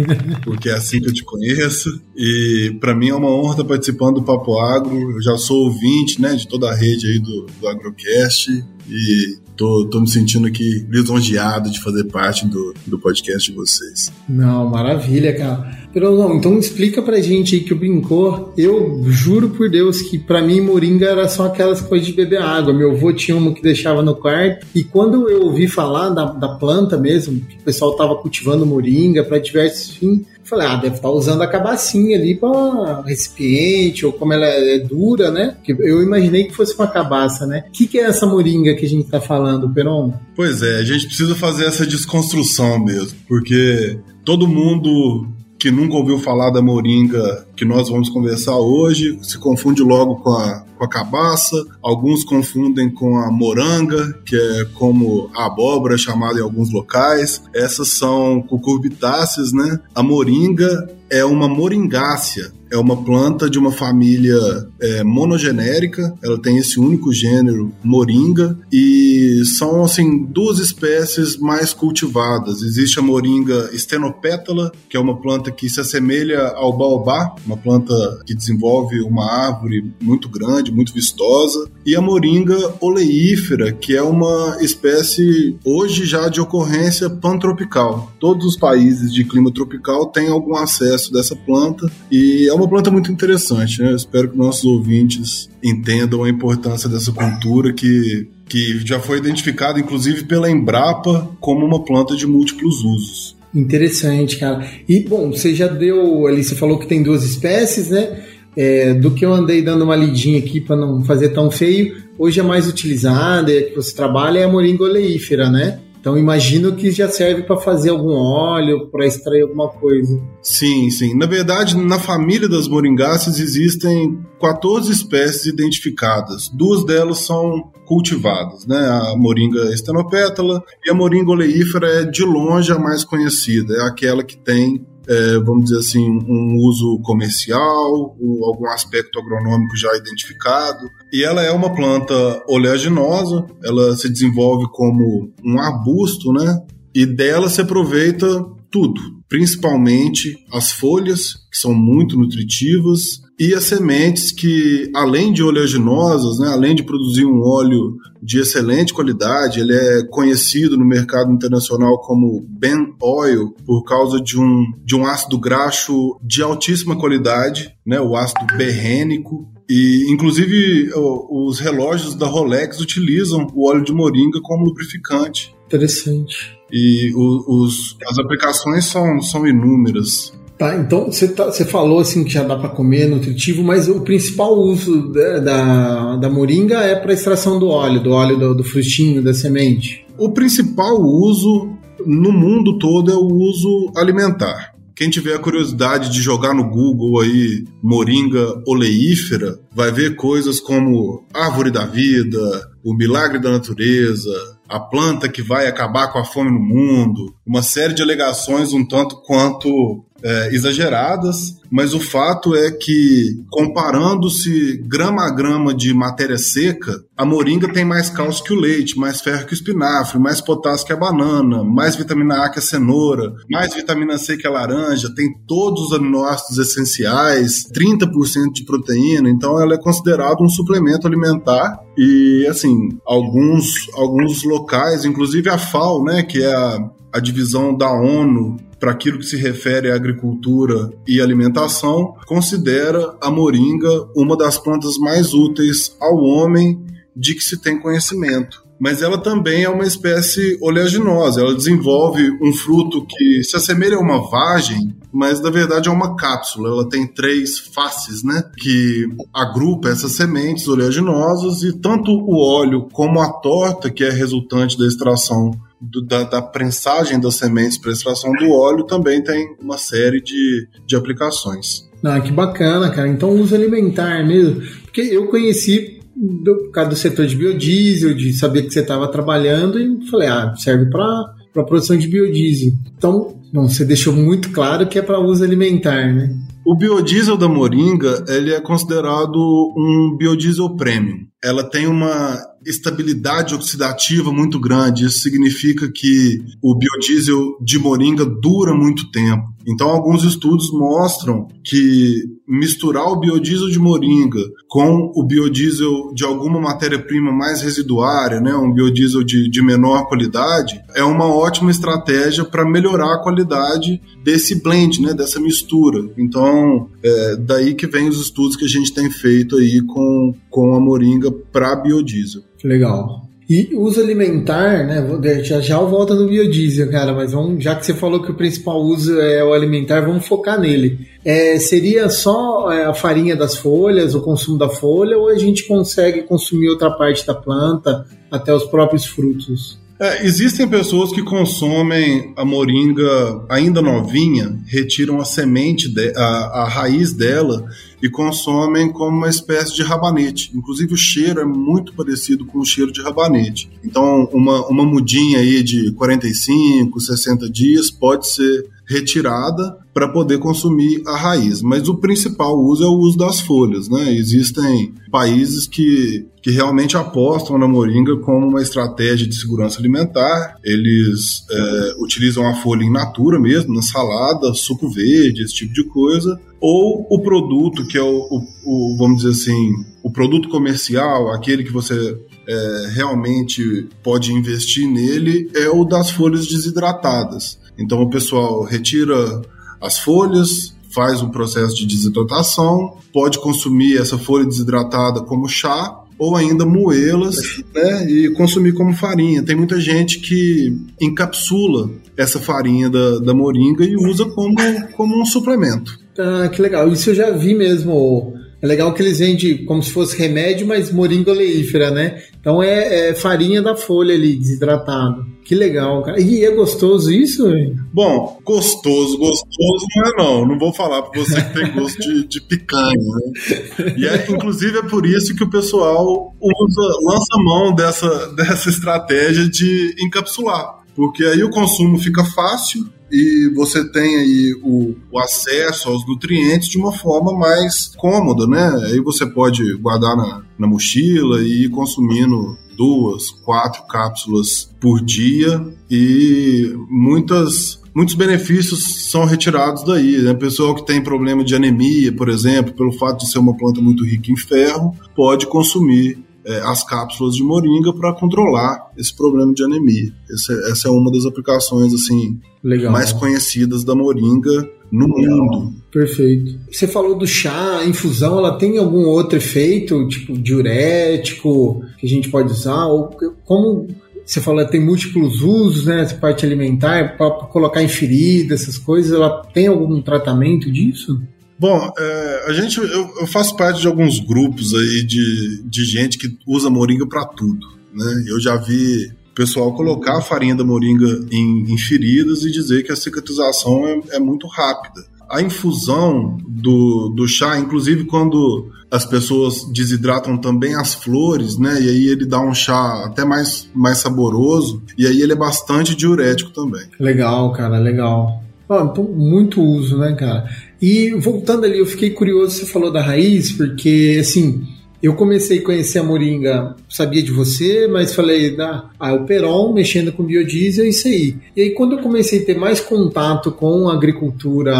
porque 0.44 0.70
é 0.70 0.72
assim 0.72 0.98
que 0.98 1.08
eu 1.10 1.12
te 1.12 1.22
conheço. 1.22 2.00
E 2.16 2.74
para 2.80 2.94
mim 2.94 3.10
é 3.10 3.14
uma 3.14 3.30
honra 3.30 3.50
estar 3.50 3.64
participando 3.64 4.14
do 4.14 4.22
Papo 4.22 4.58
Agro. 4.58 5.12
Eu 5.12 5.22
já 5.22 5.36
sou 5.36 5.66
ouvinte 5.66 6.22
né, 6.22 6.34
de 6.34 6.48
toda 6.48 6.70
a 6.70 6.74
rede 6.74 7.06
aí 7.06 7.18
do, 7.18 7.46
do 7.60 7.68
Agrocast 7.68 8.64
e 8.88 9.47
tô, 9.58 9.88
tô 9.90 10.00
me 10.00 10.08
sentindo 10.08 10.46
aqui 10.46 10.86
lisonjeado 10.88 11.68
de 11.68 11.80
fazer 11.82 12.04
parte 12.04 12.46
do, 12.46 12.72
do 12.86 12.98
podcast 12.98 13.50
de 13.50 13.56
vocês. 13.56 14.12
Não, 14.28 14.70
maravilha, 14.70 15.36
cara. 15.36 15.76
Perolão, 15.92 16.36
então 16.36 16.56
explica 16.58 17.02
pra 17.02 17.20
gente 17.20 17.56
aí 17.56 17.60
que 17.62 17.72
o 17.72 17.78
brincou. 17.78 18.54
Eu 18.56 19.02
juro 19.08 19.50
por 19.50 19.68
Deus 19.68 20.00
que 20.00 20.18
para 20.18 20.40
mim 20.40 20.60
moringa 20.60 21.06
era 21.06 21.28
só 21.28 21.46
aquelas 21.46 21.80
coisas 21.80 22.06
de 22.06 22.12
beber 22.12 22.40
água. 22.40 22.72
Meu 22.72 22.92
avô 22.92 23.12
tinha 23.12 23.36
uma 23.36 23.52
que 23.52 23.60
deixava 23.60 24.00
no 24.00 24.14
quarto. 24.14 24.66
E 24.74 24.84
quando 24.84 25.28
eu 25.28 25.42
ouvi 25.42 25.66
falar 25.66 26.10
da, 26.10 26.26
da 26.26 26.48
planta 26.50 26.96
mesmo, 26.96 27.40
que 27.40 27.56
o 27.56 27.62
pessoal 27.62 27.96
tava 27.96 28.14
cultivando 28.16 28.64
moringa 28.64 29.24
para 29.24 29.38
diversos 29.38 29.96
fins, 29.96 30.22
falei, 30.48 30.66
ah, 30.66 30.76
deve 30.76 30.96
estar 30.96 31.08
tá 31.08 31.14
usando 31.14 31.42
a 31.42 31.46
cabacinha 31.46 32.16
ali 32.16 32.34
para 32.34 33.02
recipiente, 33.02 34.06
ou 34.06 34.12
como 34.12 34.32
ela 34.32 34.46
é 34.46 34.78
dura, 34.78 35.30
né? 35.30 35.56
Eu 35.66 36.02
imaginei 36.02 36.44
que 36.44 36.54
fosse 36.54 36.74
uma 36.74 36.86
cabaça, 36.86 37.46
né? 37.46 37.64
O 37.68 37.72
que, 37.72 37.86
que 37.86 37.98
é 37.98 38.04
essa 38.04 38.26
moringa 38.26 38.74
que 38.74 38.86
a 38.86 38.88
gente 38.88 39.08
tá 39.08 39.20
falando, 39.20 39.68
Peron? 39.72 40.14
Pois 40.34 40.62
é, 40.62 40.78
a 40.78 40.84
gente 40.84 41.06
precisa 41.06 41.34
fazer 41.34 41.66
essa 41.66 41.86
desconstrução 41.86 42.82
mesmo, 42.82 43.18
porque 43.28 43.98
todo 44.24 44.48
mundo 44.48 45.28
que 45.58 45.70
nunca 45.70 45.96
ouviu 45.96 46.18
falar 46.18 46.50
da 46.50 46.62
moringa 46.62 47.46
que 47.56 47.64
nós 47.64 47.88
vamos 47.88 48.08
conversar 48.08 48.56
hoje 48.56 49.18
se 49.22 49.36
confunde 49.38 49.82
logo 49.82 50.16
com 50.16 50.30
a, 50.30 50.64
com 50.78 50.84
a 50.84 50.88
cabaça, 50.88 51.56
alguns 51.82 52.24
confundem 52.24 52.88
com 52.88 53.18
a 53.18 53.30
moranga, 53.30 54.18
que 54.24 54.36
é 54.36 54.64
como 54.74 55.28
a 55.34 55.46
abóbora 55.46 55.98
chamada 55.98 56.38
em 56.38 56.42
alguns 56.42 56.72
locais. 56.72 57.42
Essas 57.54 57.88
são 57.88 58.40
cucurbitáceas, 58.40 59.52
né? 59.52 59.80
A 59.94 60.02
moringa 60.02 60.88
é 61.10 61.24
uma 61.24 61.48
moringácea, 61.48 62.52
é 62.70 62.76
uma 62.76 63.02
planta 63.02 63.48
de 63.48 63.58
uma 63.58 63.72
família 63.72 64.38
é, 64.80 65.02
monogenérica, 65.02 66.14
ela 66.22 66.38
tem 66.38 66.58
esse 66.58 66.78
único 66.78 67.12
gênero, 67.12 67.72
moringa, 67.82 68.58
e 68.70 69.42
são 69.44 69.84
assim 69.84 70.24
duas 70.26 70.58
espécies 70.58 71.36
mais 71.38 71.72
cultivadas. 71.72 72.62
Existe 72.62 72.98
a 72.98 73.02
moringa 73.02 73.70
estenopétala, 73.72 74.70
que 74.88 74.96
é 74.96 75.00
uma 75.00 75.16
planta 75.16 75.50
que 75.50 75.68
se 75.68 75.80
assemelha 75.80 76.48
ao 76.48 76.76
baobá, 76.76 77.34
uma 77.46 77.56
planta 77.56 77.94
que 78.26 78.34
desenvolve 78.34 79.00
uma 79.00 79.24
árvore 79.24 79.90
muito 80.00 80.28
grande, 80.28 80.67
muito 80.72 80.92
vistosa, 80.92 81.70
e 81.84 81.96
a 81.96 82.00
moringa 82.00 82.74
oleífera, 82.80 83.72
que 83.72 83.96
é 83.96 84.02
uma 84.02 84.58
espécie 84.60 85.56
hoje 85.64 86.04
já 86.04 86.28
de 86.28 86.40
ocorrência 86.40 87.08
pantropical. 87.08 88.12
Todos 88.18 88.46
os 88.46 88.56
países 88.56 89.12
de 89.12 89.24
clima 89.24 89.52
tropical 89.52 90.06
têm 90.06 90.28
algum 90.28 90.54
acesso 90.56 91.12
dessa 91.12 91.34
planta 91.34 91.90
e 92.10 92.48
é 92.48 92.52
uma 92.52 92.68
planta 92.68 92.90
muito 92.90 93.10
interessante, 93.10 93.80
né? 93.80 93.90
Eu 93.90 93.96
espero 93.96 94.30
que 94.30 94.36
nossos 94.36 94.64
ouvintes 94.64 95.48
entendam 95.62 96.24
a 96.24 96.28
importância 96.28 96.88
dessa 96.88 97.12
cultura 97.12 97.72
que, 97.72 98.28
que 98.48 98.80
já 98.86 99.00
foi 99.00 99.18
identificada, 99.18 99.80
inclusive, 99.80 100.24
pela 100.24 100.50
Embrapa 100.50 101.28
como 101.40 101.64
uma 101.64 101.84
planta 101.84 102.16
de 102.16 102.26
múltiplos 102.26 102.84
usos. 102.84 103.38
Interessante, 103.54 104.36
cara. 104.36 104.68
E, 104.88 105.00
bom, 105.00 105.30
você 105.30 105.54
já 105.54 105.66
deu 105.66 106.26
ali, 106.26 106.44
você 106.44 106.54
falou 106.54 106.78
que 106.78 106.86
tem 106.86 107.02
duas 107.02 107.24
espécies, 107.24 107.88
né? 107.88 108.22
É, 108.60 108.92
do 108.92 109.12
que 109.12 109.24
eu 109.24 109.32
andei 109.32 109.62
dando 109.62 109.84
uma 109.84 109.94
lidinha 109.94 110.40
aqui 110.40 110.60
para 110.60 110.74
não 110.74 111.04
fazer 111.04 111.28
tão 111.28 111.48
feio, 111.48 111.94
hoje 112.18 112.40
é 112.40 112.42
mais 112.42 112.66
utilizada, 112.66 113.52
é 113.52 113.62
que 113.62 113.76
você 113.76 113.94
trabalha, 113.94 114.40
é 114.40 114.44
a 114.44 114.48
moringa 114.48 114.82
oleífera, 114.82 115.48
né? 115.48 115.78
Então 116.00 116.18
imagino 116.18 116.74
que 116.74 116.90
já 116.90 117.08
serve 117.08 117.42
para 117.42 117.56
fazer 117.56 117.90
algum 117.90 118.14
óleo, 118.14 118.88
para 118.88 119.06
extrair 119.06 119.42
alguma 119.42 119.68
coisa. 119.68 120.20
Sim, 120.42 120.90
sim. 120.90 121.16
Na 121.16 121.26
verdade, 121.26 121.76
na 121.76 122.00
família 122.00 122.48
das 122.48 122.66
moringáceas 122.66 123.38
existem 123.38 124.18
14 124.40 124.90
espécies 124.90 125.46
identificadas. 125.46 126.48
Duas 126.48 126.84
delas 126.84 127.18
são 127.18 127.70
cultivadas, 127.86 128.66
né? 128.66 128.76
A 128.76 129.14
moringa 129.16 129.72
estenopétala 129.72 130.64
e 130.84 130.90
a 130.90 130.94
moringa 130.94 131.30
oleífera 131.30 131.86
é 132.00 132.04
de 132.04 132.24
longe 132.24 132.72
a 132.72 132.78
mais 132.78 133.04
conhecida, 133.04 133.74
é 133.74 133.82
aquela 133.86 134.24
que 134.24 134.36
tem 134.36 134.84
é, 135.08 135.38
vamos 135.38 135.64
dizer 135.64 135.78
assim, 135.78 136.06
um 136.06 136.56
uso 136.58 137.00
comercial, 137.02 138.16
algum 138.44 138.68
aspecto 138.68 139.18
agronômico 139.18 139.76
já 139.76 139.96
identificado. 139.96 140.90
E 141.10 141.24
ela 141.24 141.42
é 141.42 141.50
uma 141.50 141.74
planta 141.74 142.14
oleaginosa, 142.46 143.46
ela 143.64 143.96
se 143.96 144.08
desenvolve 144.10 144.66
como 144.70 145.32
um 145.42 145.58
arbusto, 145.58 146.30
né? 146.32 146.60
E 146.94 147.06
dela 147.06 147.48
se 147.48 147.60
aproveita 147.60 148.26
tudo, 148.70 149.00
principalmente 149.28 150.36
as 150.52 150.72
folhas, 150.72 151.34
que 151.50 151.56
são 151.56 151.72
muito 151.72 152.18
nutritivas, 152.18 153.22
e 153.38 153.54
as 153.54 153.64
sementes 153.64 154.32
que, 154.32 154.90
além 154.94 155.32
de 155.32 155.42
oleaginosas, 155.42 156.38
né, 156.38 156.48
além 156.48 156.74
de 156.74 156.82
produzir 156.82 157.24
um 157.24 157.40
óleo 157.40 157.96
de 158.22 158.40
excelente 158.40 158.92
qualidade, 158.92 159.60
ele 159.60 159.72
é 159.72 160.02
conhecido 160.06 160.76
no 160.76 160.84
mercado 160.84 161.32
internacional 161.32 162.00
como 162.00 162.44
Ben 162.48 162.94
Oil 163.00 163.54
por 163.64 163.84
causa 163.84 164.20
de 164.20 164.38
um, 164.38 164.64
de 164.84 164.96
um 164.96 165.06
ácido 165.06 165.38
graxo 165.38 166.18
de 166.22 166.42
altíssima 166.42 166.96
qualidade, 166.96 167.72
né, 167.86 168.00
o 168.00 168.16
ácido 168.16 168.44
berrênico, 168.56 169.48
e, 169.70 170.10
inclusive, 170.10 170.90
os 170.94 171.60
relógios 171.60 172.14
da 172.14 172.26
Rolex 172.26 172.80
utilizam 172.80 173.46
o 173.54 173.68
óleo 173.68 173.84
de 173.84 173.92
moringa 173.92 174.40
como 174.42 174.64
lubrificante. 174.64 175.54
Interessante. 175.66 176.58
E 176.72 177.12
os, 177.14 177.96
as 178.08 178.18
aplicações 178.18 178.86
são, 178.86 179.20
são 179.20 179.46
inúmeras. 179.46 180.32
Tá, 180.58 180.76
então 180.76 181.06
você, 181.06 181.28
tá, 181.28 181.46
você 181.46 181.64
falou 181.64 182.00
assim 182.00 182.24
que 182.24 182.32
já 182.32 182.42
dá 182.42 182.56
para 182.56 182.68
comer, 182.70 183.08
nutritivo, 183.08 183.62
mas 183.62 183.88
o 183.88 184.00
principal 184.00 184.58
uso 184.58 185.12
da, 185.12 185.38
da, 185.38 186.16
da 186.16 186.28
moringa 186.28 186.80
é 186.80 186.96
para 186.96 187.12
extração 187.12 187.60
do 187.60 187.68
óleo, 187.68 188.02
do 188.02 188.10
óleo 188.10 188.36
do, 188.36 188.54
do 188.56 188.64
frutinho, 188.64 189.22
da 189.22 189.32
semente. 189.32 190.04
O 190.18 190.32
principal 190.32 191.00
uso 191.00 191.70
no 192.04 192.32
mundo 192.32 192.76
todo 192.76 193.10
é 193.10 193.14
o 193.14 193.26
uso 193.26 193.92
alimentar. 193.96 194.74
Quem 194.96 195.08
tiver 195.08 195.34
a 195.34 195.38
curiosidade 195.38 196.10
de 196.10 196.20
jogar 196.20 196.52
no 196.52 196.68
Google 196.68 197.20
aí 197.20 197.64
moringa 197.80 198.60
oleífera, 198.66 199.60
vai 199.72 199.92
ver 199.92 200.16
coisas 200.16 200.58
como 200.58 201.24
árvore 201.32 201.70
da 201.70 201.86
vida, 201.86 202.40
o 202.82 202.92
milagre 202.92 203.38
da 203.38 203.52
natureza, 203.52 204.28
a 204.68 204.80
planta 204.80 205.28
que 205.28 205.40
vai 205.40 205.68
acabar 205.68 206.12
com 206.12 206.18
a 206.18 206.24
fome 206.24 206.50
no 206.50 206.58
mundo, 206.58 207.32
uma 207.46 207.62
série 207.62 207.94
de 207.94 208.02
alegações 208.02 208.72
um 208.72 208.84
tanto 208.84 209.22
quanto 209.22 210.04
é, 210.22 210.54
exageradas, 210.54 211.58
mas 211.70 211.94
o 211.94 212.00
fato 212.00 212.54
é 212.54 212.70
que, 212.70 213.44
comparando-se 213.50 214.78
grama 214.86 215.26
a 215.26 215.30
grama 215.30 215.74
de 215.74 215.92
matéria 215.92 216.38
seca, 216.38 217.04
a 217.16 217.24
moringa 217.24 217.72
tem 217.72 217.84
mais 217.84 218.08
cálcio 218.08 218.44
que 218.44 218.52
o 218.52 218.58
leite, 218.58 218.98
mais 218.98 219.20
ferro 219.20 219.46
que 219.46 219.52
o 219.52 219.54
espinafre, 219.54 220.18
mais 220.18 220.40
potássio 220.40 220.86
que 220.86 220.92
a 220.92 220.96
banana, 220.96 221.62
mais 221.62 221.94
vitamina 221.94 222.44
A 222.44 222.50
que 222.50 222.58
a 222.58 222.62
cenoura, 222.62 223.34
mais 223.50 223.74
vitamina 223.74 224.18
C 224.18 224.36
que 224.36 224.46
a 224.46 224.50
laranja, 224.50 225.14
tem 225.14 225.32
todos 225.46 225.86
os 225.86 225.92
aminoácidos 225.92 226.58
essenciais, 226.58 227.64
30% 227.72 228.52
de 228.54 228.64
proteína, 228.64 229.28
então 229.28 229.60
ela 229.60 229.74
é 229.74 229.78
considerada 229.78 230.42
um 230.42 230.48
suplemento 230.48 231.06
alimentar 231.06 231.78
e, 231.96 232.46
assim, 232.48 232.88
alguns, 233.06 233.88
alguns 233.94 234.42
locais, 234.44 235.04
inclusive 235.04 235.50
a 235.50 235.58
FAO, 235.58 236.04
né, 236.04 236.22
que 236.22 236.42
é 236.42 236.54
a, 236.54 236.78
a 237.12 237.20
divisão 237.20 237.76
da 237.76 237.90
ONU 237.90 238.56
para 238.78 238.92
aquilo 238.92 239.18
que 239.18 239.26
se 239.26 239.36
refere 239.36 239.90
à 239.90 239.94
agricultura 239.94 240.90
e 241.06 241.20
alimentação, 241.20 242.14
considera 242.26 243.16
a 243.20 243.30
moringa 243.30 244.08
uma 244.14 244.36
das 244.36 244.56
plantas 244.56 244.96
mais 244.98 245.34
úteis 245.34 245.96
ao 246.00 246.16
homem 246.16 246.80
de 247.14 247.34
que 247.34 247.42
se 247.42 247.60
tem 247.60 247.80
conhecimento. 247.80 248.62
Mas 248.80 249.02
ela 249.02 249.18
também 249.18 249.64
é 249.64 249.68
uma 249.68 249.84
espécie 249.84 250.56
oleaginosa, 250.62 251.40
ela 251.40 251.54
desenvolve 251.54 252.30
um 252.40 252.52
fruto 252.52 253.04
que 253.04 253.42
se 253.42 253.56
assemelha 253.56 253.96
a 253.96 254.00
uma 254.00 254.30
vagem, 254.30 254.96
mas 255.12 255.40
na 255.40 255.50
verdade 255.50 255.88
é 255.88 255.92
uma 255.92 256.14
cápsula. 256.14 256.68
Ela 256.68 256.88
tem 256.88 257.04
três 257.04 257.58
faces, 257.58 258.22
né? 258.22 258.40
Que 258.56 259.08
agrupa 259.34 259.88
essas 259.88 260.12
sementes 260.12 260.68
oleaginosas 260.68 261.64
e 261.64 261.72
tanto 261.72 262.12
o 262.12 262.38
óleo 262.40 262.88
como 262.92 263.20
a 263.20 263.32
torta, 263.32 263.90
que 263.90 264.04
é 264.04 264.10
resultante 264.10 264.78
da 264.78 264.86
extração 264.86 265.50
do, 265.80 266.02
da, 266.04 266.24
da, 266.24 266.42
prensagem 266.42 267.20
das 267.20 267.36
sementes 267.36 267.78
para 267.78 267.92
extração 267.92 268.32
do 268.32 268.50
óleo 268.50 268.84
também 268.84 269.22
tem 269.22 269.56
uma 269.60 269.78
série 269.78 270.20
de, 270.20 270.68
de 270.86 270.96
aplicações. 270.96 271.88
Ah, 272.04 272.20
que 272.20 272.30
bacana, 272.30 272.90
cara. 272.90 273.08
Então, 273.08 273.30
uso 273.30 273.54
alimentar 273.54 274.24
mesmo. 274.26 274.62
Porque 274.82 275.00
eu 275.00 275.26
conheci 275.26 276.00
do, 276.16 276.56
por 276.56 276.70
causa 276.70 276.90
do 276.90 276.96
setor 276.96 277.26
de 277.26 277.36
biodiesel, 277.36 278.14
de 278.14 278.32
saber 278.32 278.62
que 278.62 278.70
você 278.70 278.80
estava 278.80 279.08
trabalhando, 279.08 279.78
e 279.78 280.06
falei, 280.08 280.28
ah, 280.28 280.54
serve 280.56 280.90
para 280.90 281.38
para 281.52 281.64
produção 281.64 281.96
de 281.96 282.06
biodiesel. 282.06 282.72
Então, 282.96 283.40
bom, 283.52 283.68
você 283.68 283.84
deixou 283.84 284.12
muito 284.12 284.50
claro 284.50 284.86
que 284.86 284.98
é 284.98 285.02
para 285.02 285.18
uso 285.18 285.42
alimentar, 285.42 286.12
né? 286.12 286.30
O 286.64 286.76
biodiesel 286.76 287.36
da 287.36 287.48
moringa 287.48 288.24
ele 288.28 288.52
é 288.52 288.60
considerado 288.60 289.36
um 289.76 290.16
biodiesel 290.16 290.76
premium. 290.76 291.26
Ela 291.42 291.64
tem 291.64 291.86
uma 291.86 292.36
estabilidade 292.68 293.54
oxidativa 293.54 294.32
muito 294.32 294.60
grande. 294.60 295.06
Isso 295.06 295.20
significa 295.20 295.90
que 295.90 296.42
o 296.62 296.74
biodiesel 296.74 297.56
de 297.60 297.78
moringa 297.78 298.24
dura 298.24 298.74
muito 298.74 299.10
tempo. 299.10 299.57
Então, 299.68 299.90
alguns 299.90 300.24
estudos 300.24 300.72
mostram 300.72 301.46
que 301.62 302.24
misturar 302.48 303.04
o 303.04 303.20
biodiesel 303.20 303.68
de 303.68 303.78
moringa 303.78 304.40
com 304.66 305.12
o 305.14 305.22
biodiesel 305.22 306.14
de 306.14 306.24
alguma 306.24 306.58
matéria-prima 306.58 307.30
mais 307.30 307.60
residuária, 307.60 308.40
né, 308.40 308.54
um 308.54 308.72
biodiesel 308.72 309.22
de, 309.22 309.50
de 309.50 309.62
menor 309.62 310.08
qualidade, 310.08 310.80
é 310.94 311.04
uma 311.04 311.26
ótima 311.26 311.70
estratégia 311.70 312.44
para 312.44 312.64
melhorar 312.64 313.14
a 313.14 313.22
qualidade 313.22 314.00
desse 314.24 314.62
blend, 314.62 315.02
né, 315.02 315.12
dessa 315.12 315.38
mistura. 315.38 316.08
Então, 316.16 316.88
é 317.02 317.36
daí 317.36 317.74
que 317.74 317.86
vem 317.86 318.08
os 318.08 318.20
estudos 318.20 318.56
que 318.56 318.64
a 318.64 318.68
gente 318.68 318.94
tem 318.94 319.10
feito 319.10 319.56
aí 319.56 319.82
com, 319.82 320.34
com 320.48 320.74
a 320.74 320.80
moringa 320.80 321.30
para 321.30 321.76
biodiesel. 321.76 322.42
Legal. 322.64 323.27
E 323.48 323.74
uso 323.74 324.02
alimentar, 324.02 324.86
né? 324.86 325.42
Já 325.42 325.58
já 325.60 325.78
volta 325.78 326.14
no 326.14 326.28
biodiesel, 326.28 326.90
cara, 326.90 327.14
mas 327.14 327.32
vamos, 327.32 327.64
já 327.64 327.74
que 327.74 327.86
você 327.86 327.94
falou 327.94 328.22
que 328.22 328.30
o 328.30 328.36
principal 328.36 328.78
uso 328.78 329.18
é 329.18 329.42
o 329.42 329.54
alimentar, 329.54 330.02
vamos 330.02 330.26
focar 330.26 330.60
nele. 330.60 331.08
É, 331.24 331.58
seria 331.58 332.10
só 332.10 332.70
é, 332.70 332.84
a 332.84 332.92
farinha 332.92 333.34
das 333.34 333.56
folhas, 333.56 334.14
o 334.14 334.20
consumo 334.20 334.58
da 334.58 334.68
folha, 334.68 335.16
ou 335.16 335.28
a 335.28 335.38
gente 335.38 335.66
consegue 335.66 336.24
consumir 336.24 336.68
outra 336.68 336.90
parte 336.90 337.26
da 337.26 337.34
planta, 337.34 338.04
até 338.30 338.52
os 338.52 338.64
próprios 338.64 339.06
frutos? 339.06 339.78
É, 340.00 340.24
existem 340.24 340.68
pessoas 340.68 341.10
que 341.10 341.22
consomem 341.22 342.32
a 342.36 342.44
moringa 342.44 343.44
ainda 343.48 343.82
novinha, 343.82 344.56
retiram 344.66 345.20
a 345.20 345.24
semente, 345.24 345.88
de, 345.88 346.12
a, 346.16 346.22
a 346.62 346.68
raiz 346.68 347.12
dela 347.12 347.64
e 348.00 348.08
consomem 348.08 348.92
como 348.92 349.16
uma 349.16 349.28
espécie 349.28 349.74
de 349.74 349.82
rabanete. 349.82 350.52
Inclusive 350.54 350.94
o 350.94 350.96
cheiro 350.96 351.40
é 351.40 351.44
muito 351.44 351.92
parecido 351.94 352.46
com 352.46 352.60
o 352.60 352.64
cheiro 352.64 352.92
de 352.92 353.02
rabanete. 353.02 353.68
Então 353.84 354.28
uma, 354.32 354.64
uma 354.68 354.84
mudinha 354.84 355.40
aí 355.40 355.64
de 355.64 355.90
45, 355.92 357.00
60 357.00 357.50
dias 357.50 357.90
pode 357.90 358.28
ser 358.28 358.66
retirada 358.88 359.76
para 359.92 360.08
poder 360.08 360.38
consumir 360.38 361.02
a 361.06 361.16
raiz. 361.16 361.60
Mas 361.60 361.88
o 361.88 361.96
principal 361.96 362.58
uso 362.58 362.84
é 362.84 362.86
o 362.86 362.98
uso 362.98 363.18
das 363.18 363.40
folhas. 363.40 363.88
Né? 363.88 364.14
Existem 364.14 364.94
países 365.10 365.66
que, 365.66 366.24
que 366.42 366.50
realmente 366.50 366.96
apostam 366.96 367.58
na 367.58 367.68
moringa 367.68 368.16
como 368.18 368.46
uma 368.46 368.62
estratégia 368.62 369.26
de 369.26 369.34
segurança 369.34 369.78
alimentar. 369.78 370.56
Eles 370.64 371.44
é, 371.50 371.94
utilizam 372.00 372.48
a 372.48 372.54
folha 372.54 372.84
in 372.84 372.90
natura 372.90 373.38
mesmo, 373.38 373.74
na 373.74 373.82
salada, 373.82 374.54
suco 374.54 374.88
verde, 374.88 375.42
esse 375.42 375.54
tipo 375.54 375.74
de 375.74 375.84
coisa. 375.84 376.40
Ou 376.60 377.06
o 377.10 377.20
produto, 377.20 377.86
que 377.86 377.98
é 377.98 378.02
o, 378.02 378.28
o, 378.30 378.46
o 378.64 378.96
vamos 378.96 379.18
dizer 379.18 379.30
assim, 379.30 379.74
o 380.02 380.10
produto 380.10 380.48
comercial, 380.48 381.32
aquele 381.32 381.62
que 381.62 381.72
você 381.72 382.16
é, 382.48 382.90
realmente 382.94 383.88
pode 384.02 384.32
investir 384.32 384.88
nele, 384.88 385.50
é 385.54 385.68
o 385.68 385.84
das 385.84 386.10
folhas 386.10 386.46
desidratadas. 386.46 387.58
Então 387.78 388.02
o 388.02 388.10
pessoal 388.10 388.64
retira 388.64 389.42
as 389.80 389.98
folhas, 389.98 390.74
faz 390.94 391.22
um 391.22 391.30
processo 391.30 391.76
de 391.76 391.86
desidratação, 391.86 392.96
pode 393.12 393.38
consumir 393.38 393.98
essa 393.98 394.18
folha 394.18 394.44
desidratada 394.44 395.20
como 395.22 395.48
chá 395.48 395.96
ou 396.18 396.34
ainda 396.34 396.66
moê-las 396.66 397.36
né, 397.72 398.10
e 398.10 398.30
consumir 398.34 398.72
como 398.72 398.92
farinha. 398.92 399.42
Tem 399.42 399.54
muita 399.54 399.80
gente 399.80 400.18
que 400.18 400.76
encapsula 401.00 401.90
essa 402.16 402.40
farinha 402.40 402.90
da, 402.90 403.20
da 403.20 403.32
moringa 403.32 403.84
e 403.84 403.94
usa 403.96 404.24
como, 404.24 404.56
como 404.96 405.20
um 405.20 405.24
suplemento. 405.24 405.96
Ah, 406.18 406.48
que 406.48 406.60
legal. 406.60 406.88
Isso 406.92 407.10
eu 407.10 407.14
já 407.14 407.30
vi 407.30 407.54
mesmo 407.54 408.34
é 408.60 408.66
legal 408.66 408.92
que 408.92 409.00
eles 409.00 409.20
vendem 409.20 409.64
como 409.64 409.82
se 409.82 409.92
fosse 409.92 410.18
remédio, 410.18 410.66
mas 410.66 410.90
moringa 410.90 411.30
oleífera, 411.30 411.90
né? 411.90 412.22
Então 412.40 412.62
é, 412.62 413.10
é 413.10 413.14
farinha 413.14 413.62
da 413.62 413.76
folha 413.76 414.14
ali, 414.14 414.36
desidratado. 414.36 415.24
Que 415.44 415.54
legal, 415.54 416.02
cara. 416.02 416.20
E 416.20 416.44
é 416.44 416.50
gostoso 416.50 417.10
isso? 417.10 417.44
Bom, 417.92 418.38
gostoso, 418.44 419.16
gostoso 419.16 419.86
não 419.96 420.04
é 420.04 420.16
não. 420.16 420.46
Não 420.46 420.58
vou 420.58 420.74
falar 420.74 421.02
pra 421.02 421.22
você 421.22 421.40
que 421.40 421.54
tem 421.54 421.72
gosto 421.72 421.98
de, 422.00 422.26
de 422.26 422.40
picanha, 422.42 422.92
né? 422.92 423.94
E 423.96 424.06
é, 424.06 424.26
inclusive 424.30 424.78
é 424.78 424.82
por 424.82 425.06
isso 425.06 425.34
que 425.34 425.44
o 425.44 425.50
pessoal 425.50 426.34
usa, 426.40 426.98
lança 427.02 427.42
mão 427.44 427.74
dessa, 427.74 428.26
dessa 428.34 428.68
estratégia 428.68 429.48
de 429.48 429.94
encapsular. 430.00 430.78
Porque 430.94 431.24
aí 431.24 431.44
o 431.44 431.50
consumo 431.50 431.96
fica 431.98 432.24
fácil, 432.24 432.88
e 433.10 433.50
você 433.54 433.86
tem 433.90 434.16
aí 434.16 434.54
o, 434.62 434.94
o, 435.10 435.18
acesso 435.18 435.88
aos 435.88 436.06
nutrientes 436.06 436.68
de 436.68 436.78
uma 436.78 436.92
forma 436.92 437.32
mais 437.32 437.88
cômoda, 437.96 438.46
né? 438.46 438.86
Aí 438.86 439.00
você 439.00 439.26
pode 439.26 439.74
guardar 439.76 440.16
na, 440.16 440.42
na 440.58 440.66
mochila 440.66 441.42
e 441.42 441.64
ir 441.64 441.70
consumindo 441.70 442.56
duas, 442.76 443.30
quatro 443.44 443.82
cápsulas 443.88 444.70
por 444.80 445.04
dia 445.04 445.60
e 445.90 446.72
muitas 446.88 447.80
muitos 447.92 448.14
benefícios 448.14 449.10
são 449.10 449.24
retirados 449.24 449.82
daí. 449.82 450.18
Né? 450.18 450.32
Pessoal 450.32 450.72
que 450.72 450.86
tem 450.86 451.02
problema 451.02 451.42
de 451.42 451.56
anemia, 451.56 452.12
por 452.12 452.28
exemplo, 452.28 452.72
pelo 452.72 452.92
fato 452.92 453.24
de 453.24 453.32
ser 453.32 453.40
uma 453.40 453.56
planta 453.56 453.80
muito 453.80 454.04
rica 454.04 454.30
em 454.30 454.36
ferro, 454.36 454.94
pode 455.16 455.48
consumir 455.48 456.16
é, 456.48 456.60
as 456.62 456.82
cápsulas 456.82 457.34
de 457.34 457.44
moringa 457.44 457.92
para 457.92 458.14
controlar 458.14 458.90
esse 458.96 459.14
problema 459.14 459.52
de 459.52 459.62
anemia. 459.62 460.10
Essa, 460.30 460.52
essa, 460.70 460.88
é 460.88 460.90
uma 460.90 461.12
das 461.12 461.26
aplicações 461.26 461.92
assim 461.92 462.40
Legal. 462.64 462.90
mais 462.90 463.12
conhecidas 463.12 463.84
da 463.84 463.94
moringa 463.94 464.66
no 464.90 465.06
Legal. 465.14 465.36
mundo. 465.36 465.74
Perfeito. 465.92 466.58
Você 466.72 466.86
falou 466.86 467.18
do 467.18 467.26
chá, 467.26 467.80
a 467.80 467.86
infusão, 467.86 468.38
ela 468.38 468.56
tem 468.56 468.78
algum 468.78 469.04
outro 469.04 469.36
efeito, 469.36 470.08
tipo 470.08 470.38
diurético, 470.38 471.82
que 471.98 472.06
a 472.06 472.08
gente 472.08 472.30
pode 472.30 472.50
usar? 472.50 472.86
Ou 472.86 473.10
como 473.44 473.86
você 474.24 474.40
falou, 474.40 474.64
tem 474.66 474.80
múltiplos 474.80 475.42
usos, 475.42 475.86
né? 475.86 476.02
Essa 476.02 476.14
parte 476.14 476.44
alimentar, 476.44 477.16
para 477.16 477.30
colocar 477.46 477.82
em 477.82 477.88
ferida, 477.88 478.54
essas 478.54 478.78
coisas, 478.78 479.12
ela 479.12 479.42
tem 479.52 479.66
algum 479.66 480.00
tratamento 480.00 480.70
disso? 480.70 481.20
Bom, 481.58 481.92
é, 481.98 482.44
a 482.46 482.52
gente, 482.52 482.78
eu, 482.78 482.86
eu, 483.20 483.26
faço 483.26 483.56
parte 483.56 483.80
de 483.80 483.86
alguns 483.86 484.20
grupos 484.20 484.74
aí 484.74 485.04
de, 485.04 485.62
de 485.64 485.84
gente 485.84 486.16
que 486.16 486.38
usa 486.46 486.70
moringa 486.70 487.06
para 487.06 487.24
tudo, 487.24 487.66
né? 487.92 488.24
Eu 488.28 488.40
já 488.40 488.56
vi 488.56 489.10
pessoal 489.38 489.72
colocar 489.72 490.18
a 490.18 490.20
farinha 490.20 490.56
da 490.56 490.64
moringa 490.64 491.06
em, 491.30 491.72
em 491.72 491.78
feridas 491.78 492.42
e 492.42 492.50
dizer 492.50 492.82
que 492.82 492.90
a 492.90 492.96
cicatrização 492.96 493.86
é, 493.86 494.16
é 494.16 494.18
muito 494.18 494.48
rápida. 494.48 495.04
A 495.30 495.40
infusão 495.40 496.36
do, 496.48 497.10
do 497.10 497.28
chá, 497.28 497.56
inclusive 497.56 498.04
quando 498.04 498.68
as 498.90 499.04
pessoas 499.04 499.64
desidratam 499.72 500.36
também 500.38 500.74
as 500.74 500.94
flores, 500.94 501.56
né? 501.56 501.80
E 501.80 501.88
aí 501.88 502.06
ele 502.08 502.26
dá 502.26 502.40
um 502.40 502.52
chá 502.52 503.04
até 503.04 503.24
mais, 503.24 503.70
mais 503.72 503.98
saboroso. 503.98 504.82
E 504.96 505.06
aí 505.06 505.20
ele 505.20 505.34
é 505.34 505.36
bastante 505.36 505.94
diurético 505.94 506.50
também. 506.50 506.86
Legal, 506.98 507.52
cara, 507.52 507.78
legal. 507.78 508.42
Ah, 508.68 508.88
então, 508.90 509.04
muito 509.04 509.62
uso, 509.62 509.98
né, 509.98 510.14
cara? 510.14 510.50
E 510.80 511.10
voltando 511.12 511.64
ali, 511.64 511.78
eu 511.78 511.86
fiquei 511.86 512.10
curioso, 512.10 512.52
você 512.52 512.66
falou 512.66 512.92
da 512.92 513.02
raiz, 513.02 513.52
porque, 513.52 514.18
assim, 514.20 514.64
eu 515.02 515.14
comecei 515.14 515.58
a 515.58 515.62
conhecer 515.62 516.00
a 516.00 516.04
moringa, 516.04 516.74
sabia 516.88 517.22
de 517.22 517.30
você, 517.30 517.86
mas 517.86 518.14
falei, 518.14 518.56
ah, 518.58 519.12
o 519.14 519.24
Peron 519.24 519.72
mexendo 519.72 520.12
com 520.12 520.24
biodiesel 520.24 520.84
é 520.84 520.88
isso 520.88 521.06
aí. 521.06 521.36
E 521.56 521.62
aí, 521.62 521.70
quando 521.70 521.92
eu 521.92 522.02
comecei 522.02 522.42
a 522.42 522.44
ter 522.44 522.56
mais 522.56 522.80
contato 522.80 523.52
com 523.52 523.88
a 523.88 523.94
agricultura 523.94 524.74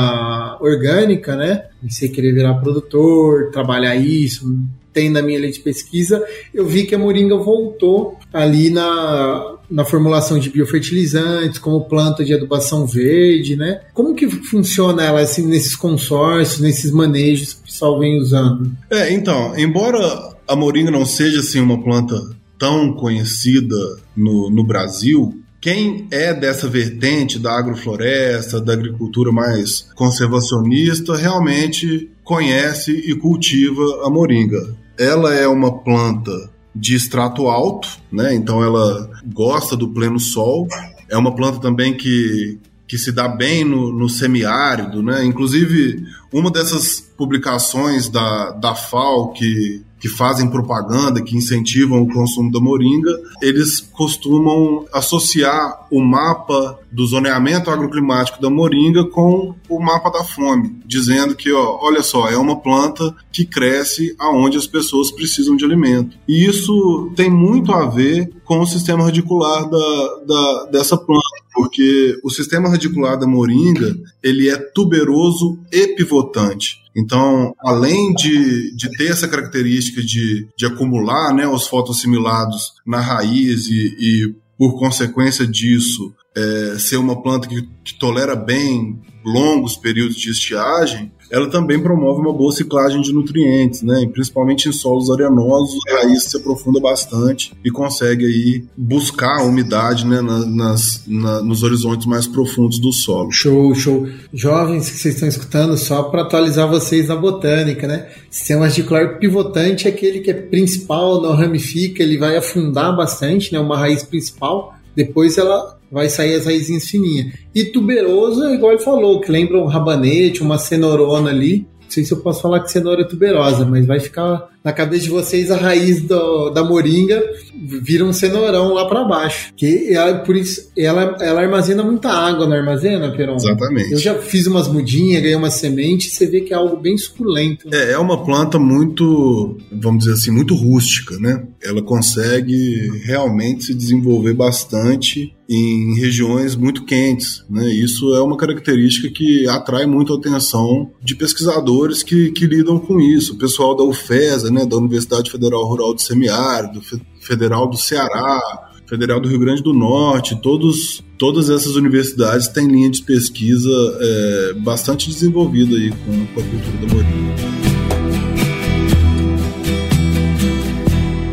orgânica, 0.60 1.36
né? 1.36 1.66
Comecei 1.80 2.08
a 2.08 2.12
querer 2.12 2.32
virar 2.32 2.54
produtor, 2.54 3.50
trabalhar 3.52 3.94
isso, 3.94 4.56
tem 4.92 5.08
na 5.08 5.22
minha 5.22 5.38
linha 5.38 5.52
de 5.52 5.60
pesquisa, 5.60 6.24
eu 6.52 6.66
vi 6.66 6.84
que 6.84 6.94
a 6.94 6.98
moringa 6.98 7.36
voltou 7.36 8.18
ali 8.32 8.70
na, 8.70 9.57
na 9.70 9.84
formulação 9.84 10.38
de 10.38 10.50
biofertilizantes, 10.50 11.58
como 11.58 11.84
planta 11.88 12.24
de 12.24 12.32
adubação 12.32 12.86
verde, 12.86 13.56
né? 13.56 13.80
Como 13.92 14.14
que 14.14 14.28
funciona 14.28 15.04
ela 15.04 15.20
assim, 15.20 15.46
nesses 15.46 15.76
consórcios, 15.76 16.60
nesses 16.60 16.90
manejos 16.90 17.54
que 17.54 17.60
o 17.60 17.64
pessoal 17.64 17.98
vem 17.98 18.18
usando? 18.18 18.72
É, 18.90 19.12
então, 19.12 19.56
embora 19.58 20.36
a 20.46 20.56
moringa 20.56 20.90
não 20.90 21.04
seja 21.04 21.40
assim 21.40 21.60
uma 21.60 21.82
planta 21.82 22.16
tão 22.58 22.92
conhecida 22.92 23.76
no, 24.16 24.50
no 24.50 24.64
Brasil, 24.64 25.40
quem 25.60 26.06
é 26.10 26.32
dessa 26.32 26.68
vertente 26.68 27.38
da 27.38 27.58
agrofloresta, 27.58 28.60
da 28.60 28.72
agricultura 28.72 29.32
mais 29.32 29.88
conservacionista, 29.94 31.16
realmente 31.16 32.10
conhece 32.22 32.92
e 32.92 33.14
cultiva 33.14 34.06
a 34.06 34.10
moringa. 34.10 34.76
Ela 34.98 35.34
é 35.34 35.46
uma 35.46 35.78
planta 35.78 36.50
de 36.78 36.94
extrato 36.94 37.48
alto, 37.48 37.88
né? 38.10 38.34
Então 38.34 38.62
ela 38.62 39.10
gosta 39.26 39.76
do 39.76 39.88
pleno 39.88 40.18
sol. 40.18 40.68
É 41.08 41.16
uma 41.16 41.34
planta 41.34 41.58
também 41.58 41.96
que, 41.96 42.58
que 42.86 42.96
se 42.96 43.10
dá 43.10 43.26
bem 43.26 43.64
no, 43.64 43.92
no 43.92 44.08
semiárido, 44.08 45.02
né? 45.02 45.24
Inclusive, 45.24 46.04
uma 46.32 46.50
dessas 46.50 47.00
publicações 47.00 48.08
da, 48.08 48.52
da 48.52 48.74
FAO 48.74 49.32
que 49.32 49.82
que 49.98 50.08
fazem 50.08 50.48
propaganda, 50.48 51.22
que 51.22 51.36
incentivam 51.36 52.02
o 52.02 52.12
consumo 52.12 52.50
da 52.50 52.60
moringa, 52.60 53.10
eles 53.42 53.80
costumam 53.80 54.84
associar 54.92 55.86
o 55.90 56.00
mapa 56.00 56.78
do 56.90 57.06
zoneamento 57.06 57.70
agroclimático 57.70 58.40
da 58.40 58.48
moringa 58.48 59.04
com 59.04 59.54
o 59.68 59.80
mapa 59.80 60.10
da 60.10 60.24
fome, 60.24 60.76
dizendo 60.86 61.34
que, 61.34 61.52
ó, 61.52 61.78
olha 61.82 62.02
só, 62.02 62.28
é 62.28 62.36
uma 62.36 62.56
planta 62.56 63.14
que 63.32 63.44
cresce 63.44 64.14
aonde 64.18 64.56
as 64.56 64.66
pessoas 64.66 65.10
precisam 65.10 65.56
de 65.56 65.64
alimento. 65.64 66.16
E 66.26 66.44
isso 66.44 67.12
tem 67.16 67.30
muito 67.30 67.72
a 67.72 67.86
ver 67.86 68.30
com 68.44 68.60
o 68.60 68.66
sistema 68.66 69.04
radicular 69.04 69.68
da, 69.68 70.16
da 70.26 70.64
dessa 70.72 70.96
planta, 70.96 71.37
porque 71.58 72.16
o 72.22 72.30
sistema 72.30 72.68
radicular 72.68 73.18
da 73.18 73.26
moringa 73.26 73.92
ele 74.22 74.48
é 74.48 74.56
tuberoso 74.56 75.58
e 75.72 75.88
pivotante. 75.88 76.76
Então, 76.96 77.52
além 77.58 78.14
de, 78.14 78.76
de 78.76 78.88
ter 78.96 79.10
essa 79.10 79.26
característica 79.26 80.00
de, 80.00 80.46
de 80.56 80.66
acumular 80.66 81.34
né, 81.34 81.48
os 81.48 81.66
fotossimilados 81.66 82.74
na 82.86 83.00
raiz 83.00 83.66
e, 83.66 83.96
e 83.98 84.34
por 84.56 84.78
consequência 84.78 85.44
disso, 85.44 86.14
é, 86.36 86.78
ser 86.78 86.98
uma 86.98 87.20
planta 87.20 87.48
que, 87.48 87.68
que 87.82 87.98
tolera 87.98 88.36
bem 88.36 88.96
longos 89.24 89.76
períodos 89.76 90.16
de 90.16 90.30
estiagem, 90.30 91.10
ela 91.30 91.48
também 91.50 91.80
promove 91.80 92.20
uma 92.20 92.32
boa 92.32 92.52
ciclagem 92.52 93.00
de 93.00 93.12
nutrientes, 93.12 93.82
né? 93.82 94.02
E 94.02 94.08
principalmente 94.08 94.68
em 94.68 94.72
solos 94.72 95.10
arenosos, 95.10 95.78
a 95.88 96.02
raiz 96.02 96.24
se 96.24 96.36
aprofunda 96.36 96.80
bastante 96.80 97.52
e 97.64 97.70
consegue 97.70 98.24
aí 98.24 98.64
buscar 98.76 99.40
a 99.40 99.44
umidade 99.44 100.06
né, 100.06 100.20
na, 100.20 100.46
nas, 100.46 101.02
na, 101.06 101.42
nos 101.42 101.62
horizontes 101.62 102.06
mais 102.06 102.26
profundos 102.26 102.78
do 102.78 102.92
solo. 102.92 103.30
Show, 103.30 103.74
show. 103.74 104.06
Jovens 104.32 104.90
que 104.90 104.98
vocês 104.98 105.14
estão 105.14 105.28
escutando, 105.28 105.76
só 105.76 106.04
para 106.04 106.22
atualizar 106.22 106.68
vocês 106.68 107.08
na 107.08 107.16
botânica, 107.16 107.86
né? 107.86 108.08
Sistema 108.30 108.66
radicular 108.66 109.18
pivotante 109.18 109.86
é 109.86 109.90
aquele 109.90 110.20
que 110.20 110.30
é 110.30 110.34
principal, 110.34 111.20
não 111.20 111.34
ramifica, 111.34 112.02
ele 112.02 112.18
vai 112.18 112.36
afundar 112.36 112.96
bastante, 112.96 113.52
né? 113.52 113.58
Uma 113.58 113.76
raiz 113.76 114.02
principal, 114.02 114.74
depois 114.98 115.38
ela 115.38 115.78
vai 115.92 116.08
sair 116.08 116.34
as 116.34 116.44
raizinhas 116.44 116.86
fininhas. 116.86 117.32
E 117.54 117.66
tuberoso 117.66 118.42
é 118.46 118.54
igual 118.54 118.72
ele 118.72 118.82
falou, 118.82 119.20
que 119.20 119.30
lembra 119.30 119.56
um 119.56 119.66
rabanete, 119.66 120.42
uma 120.42 120.58
cenourona 120.58 121.30
ali. 121.30 121.68
Não 121.82 121.88
sei 121.88 122.04
se 122.04 122.12
eu 122.12 122.18
posso 122.18 122.42
falar 122.42 122.60
que 122.60 122.72
cenoura 122.72 123.02
é 123.02 123.04
tuberosa, 123.04 123.64
mas 123.64 123.86
vai 123.86 124.00
ficar 124.00 124.48
na 124.68 124.72
cabeça 124.74 125.04
de 125.04 125.08
vocês 125.08 125.50
a 125.50 125.56
raiz 125.56 126.02
do, 126.02 126.50
da 126.50 126.62
moringa 126.62 127.24
vira 127.54 128.04
um 128.04 128.12
cenourão 128.12 128.74
lá 128.74 128.86
para 128.86 129.02
baixo. 129.02 129.50
Que 129.56 129.94
ela, 129.94 130.18
por 130.18 130.36
isso 130.36 130.70
ela, 130.76 131.16
ela 131.22 131.40
armazena 131.40 131.82
muita 131.82 132.10
água, 132.10 132.46
não 132.46 132.54
armazena, 132.54 133.10
Peron? 133.16 133.36
Exatamente. 133.36 133.92
Eu 133.92 133.98
já 133.98 134.14
fiz 134.16 134.46
umas 134.46 134.68
mudinhas, 134.68 135.22
ganhei 135.22 135.36
uma 135.36 135.50
semente, 135.50 136.10
você 136.10 136.26
vê 136.26 136.42
que 136.42 136.52
é 136.52 136.56
algo 136.56 136.76
bem 136.76 136.98
suculento. 136.98 137.66
É, 137.72 137.92
é 137.92 137.98
uma 137.98 138.22
planta 138.22 138.58
muito, 138.58 139.56
vamos 139.72 140.00
dizer 140.00 140.12
assim, 140.12 140.30
muito 140.30 140.54
rústica, 140.54 141.18
né? 141.18 141.44
Ela 141.62 141.80
consegue 141.80 142.90
realmente 143.06 143.64
se 143.64 143.74
desenvolver 143.74 144.34
bastante 144.34 145.34
em 145.48 145.98
regiões 145.98 146.54
muito 146.54 146.84
quentes. 146.84 147.42
Né? 147.48 147.66
Isso 147.72 148.14
é 148.14 148.20
uma 148.20 148.36
característica 148.36 149.08
que 149.08 149.48
atrai 149.48 149.86
muito 149.86 150.12
a 150.12 150.18
atenção 150.18 150.90
de 151.02 151.16
pesquisadores 151.16 152.02
que, 152.02 152.30
que 152.32 152.46
lidam 152.46 152.78
com 152.78 153.00
isso. 153.00 153.34
O 153.34 153.38
pessoal 153.38 153.74
da 153.74 153.82
UFESA, 153.82 154.50
né, 154.50 154.57
da 154.66 154.76
Universidade 154.76 155.30
Federal 155.30 155.64
Rural 155.66 155.94
do 155.94 156.00
Semiárido, 156.00 156.80
Federal 157.20 157.68
do 157.68 157.76
Ceará, 157.76 158.40
Federal 158.86 159.20
do 159.20 159.28
Rio 159.28 159.38
Grande 159.38 159.62
do 159.62 159.74
Norte, 159.74 160.40
todos, 160.40 161.04
todas 161.18 161.50
essas 161.50 161.76
universidades 161.76 162.48
têm 162.48 162.66
linha 162.66 162.90
de 162.90 163.02
pesquisa 163.02 163.68
é, 164.00 164.52
bastante 164.54 165.10
desenvolvida 165.10 165.76
aí 165.76 165.90
com, 165.90 166.26
com 166.26 166.40
a 166.40 166.44
cultura 166.44 166.86
da 166.86 166.94
moringa. 166.94 167.47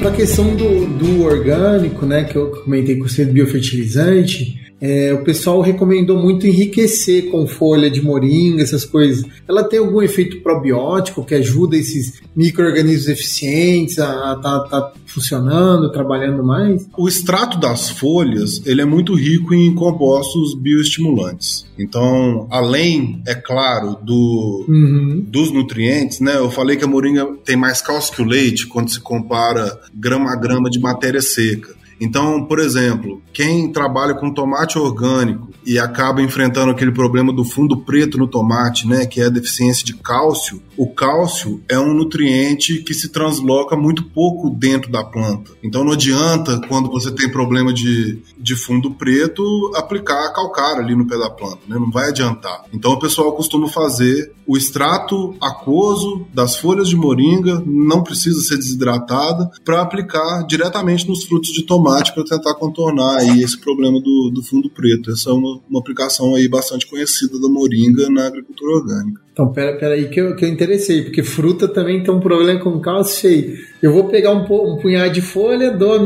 Para 0.00 0.08
a 0.08 0.14
questão 0.14 0.56
do, 0.56 0.86
do 0.86 1.22
orgânico, 1.22 2.06
né, 2.06 2.24
que 2.24 2.34
eu 2.34 2.50
comentei 2.50 2.96
com 2.96 3.06
você 3.06 3.22
do 3.22 3.32
biofertilizante, 3.32 4.69
é, 4.80 5.12
o 5.12 5.22
pessoal 5.22 5.60
recomendou 5.60 6.16
muito 6.16 6.46
enriquecer 6.46 7.30
com 7.30 7.46
folha 7.46 7.90
de 7.90 8.00
moringa, 8.00 8.62
essas 8.62 8.84
coisas. 8.84 9.24
Ela 9.46 9.62
tem 9.62 9.78
algum 9.78 10.00
efeito 10.00 10.40
probiótico 10.40 11.24
que 11.24 11.34
ajuda 11.34 11.76
esses 11.76 12.20
micro-organismos 12.34 13.08
eficientes 13.08 13.98
a 13.98 14.34
estar 14.36 14.40
tá, 14.40 14.60
tá 14.60 14.92
funcionando, 15.06 15.92
trabalhando 15.92 16.42
mais? 16.42 16.88
O 16.96 17.08
extrato 17.08 17.58
das 17.58 17.90
folhas 17.90 18.62
ele 18.64 18.80
é 18.80 18.84
muito 18.84 19.14
rico 19.14 19.52
em 19.52 19.74
compostos 19.74 20.54
bioestimulantes. 20.54 21.66
Então, 21.78 22.46
além, 22.50 23.22
é 23.26 23.34
claro, 23.34 23.96
do, 24.02 24.64
uhum. 24.68 25.24
dos 25.26 25.50
nutrientes, 25.50 26.20
né? 26.20 26.36
Eu 26.36 26.50
falei 26.50 26.76
que 26.76 26.84
a 26.84 26.88
moringa 26.88 27.26
tem 27.44 27.56
mais 27.56 27.82
cálcio 27.82 28.14
que 28.14 28.22
o 28.22 28.24
leite 28.24 28.66
quando 28.66 28.90
se 28.90 29.00
compara 29.00 29.78
grama 29.94 30.32
a 30.32 30.36
grama 30.36 30.70
de 30.70 30.78
matéria 30.78 31.20
seca. 31.20 31.79
Então, 32.00 32.44
por 32.44 32.58
exemplo, 32.58 33.20
quem 33.32 33.70
trabalha 33.70 34.14
com 34.14 34.32
tomate 34.32 34.78
orgânico 34.78 35.50
e 35.66 35.78
acaba 35.78 36.22
enfrentando 36.22 36.70
aquele 36.70 36.90
problema 36.90 37.30
do 37.32 37.44
fundo 37.44 37.76
preto 37.82 38.16
no 38.16 38.26
tomate, 38.26 38.88
né, 38.88 39.04
que 39.04 39.20
é 39.20 39.26
a 39.26 39.30
deficiência 39.30 39.84
de 39.84 39.94
cálcio, 39.94 40.62
o 40.76 40.88
cálcio 40.88 41.60
é 41.68 41.78
um 41.78 41.92
nutriente 41.92 42.78
que 42.82 42.94
se 42.94 43.10
transloca 43.10 43.76
muito 43.76 44.04
pouco 44.04 44.48
dentro 44.48 44.90
da 44.90 45.04
planta. 45.04 45.50
Então 45.62 45.84
não 45.84 45.92
adianta, 45.92 46.58
quando 46.66 46.90
você 46.90 47.10
tem 47.10 47.30
problema 47.30 47.70
de, 47.72 48.22
de 48.38 48.56
fundo 48.56 48.92
preto, 48.92 49.42
aplicar 49.74 50.32
calcário 50.32 50.82
ali 50.82 50.96
no 50.96 51.06
pé 51.06 51.18
da 51.18 51.28
planta, 51.28 51.58
né? 51.68 51.76
não 51.78 51.90
vai 51.90 52.08
adiantar. 52.08 52.64
Então 52.72 52.92
o 52.92 52.98
pessoal 52.98 53.32
costuma 53.32 53.68
fazer 53.68 54.32
o 54.46 54.56
extrato 54.56 55.36
aquoso 55.40 56.26
das 56.32 56.56
folhas 56.56 56.88
de 56.88 56.96
moringa, 56.96 57.62
não 57.66 58.02
precisa 58.02 58.40
ser 58.40 58.56
desidratada, 58.56 59.50
para 59.64 59.82
aplicar 59.82 60.44
diretamente 60.46 61.06
nos 61.06 61.24
frutos 61.24 61.50
de 61.50 61.62
tomate 61.62 61.89
para 62.14 62.24
tentar 62.24 62.54
contornar 62.54 63.18
aí 63.18 63.42
esse 63.42 63.58
problema 63.58 64.00
do, 64.00 64.30
do 64.32 64.42
fundo 64.42 64.70
preto. 64.70 65.10
Essa 65.10 65.30
é 65.30 65.32
uma, 65.32 65.60
uma 65.68 65.80
aplicação 65.80 66.34
aí 66.34 66.48
bastante 66.48 66.86
conhecida 66.86 67.40
da 67.40 67.48
moringa 67.48 68.08
na 68.10 68.26
agricultura 68.26 68.72
orgânica. 68.72 69.20
Então, 69.32 69.52
pera, 69.52 69.76
pera 69.78 69.94
aí 69.94 70.08
que 70.08 70.20
eu, 70.20 70.36
que 70.36 70.44
eu 70.44 70.48
interessei, 70.48 71.02
porque 71.02 71.22
fruta 71.22 71.66
também 71.66 72.02
tem 72.02 72.12
um 72.12 72.20
problema 72.20 72.60
com 72.60 72.80
cálcio 72.80 73.20
cheio. 73.20 73.56
Eu 73.80 73.92
vou 73.92 74.04
pegar 74.04 74.32
um, 74.32 74.42
um 74.42 74.76
punhado 74.76 75.14
de 75.14 75.22
folha, 75.22 75.70
dou, 75.70 75.98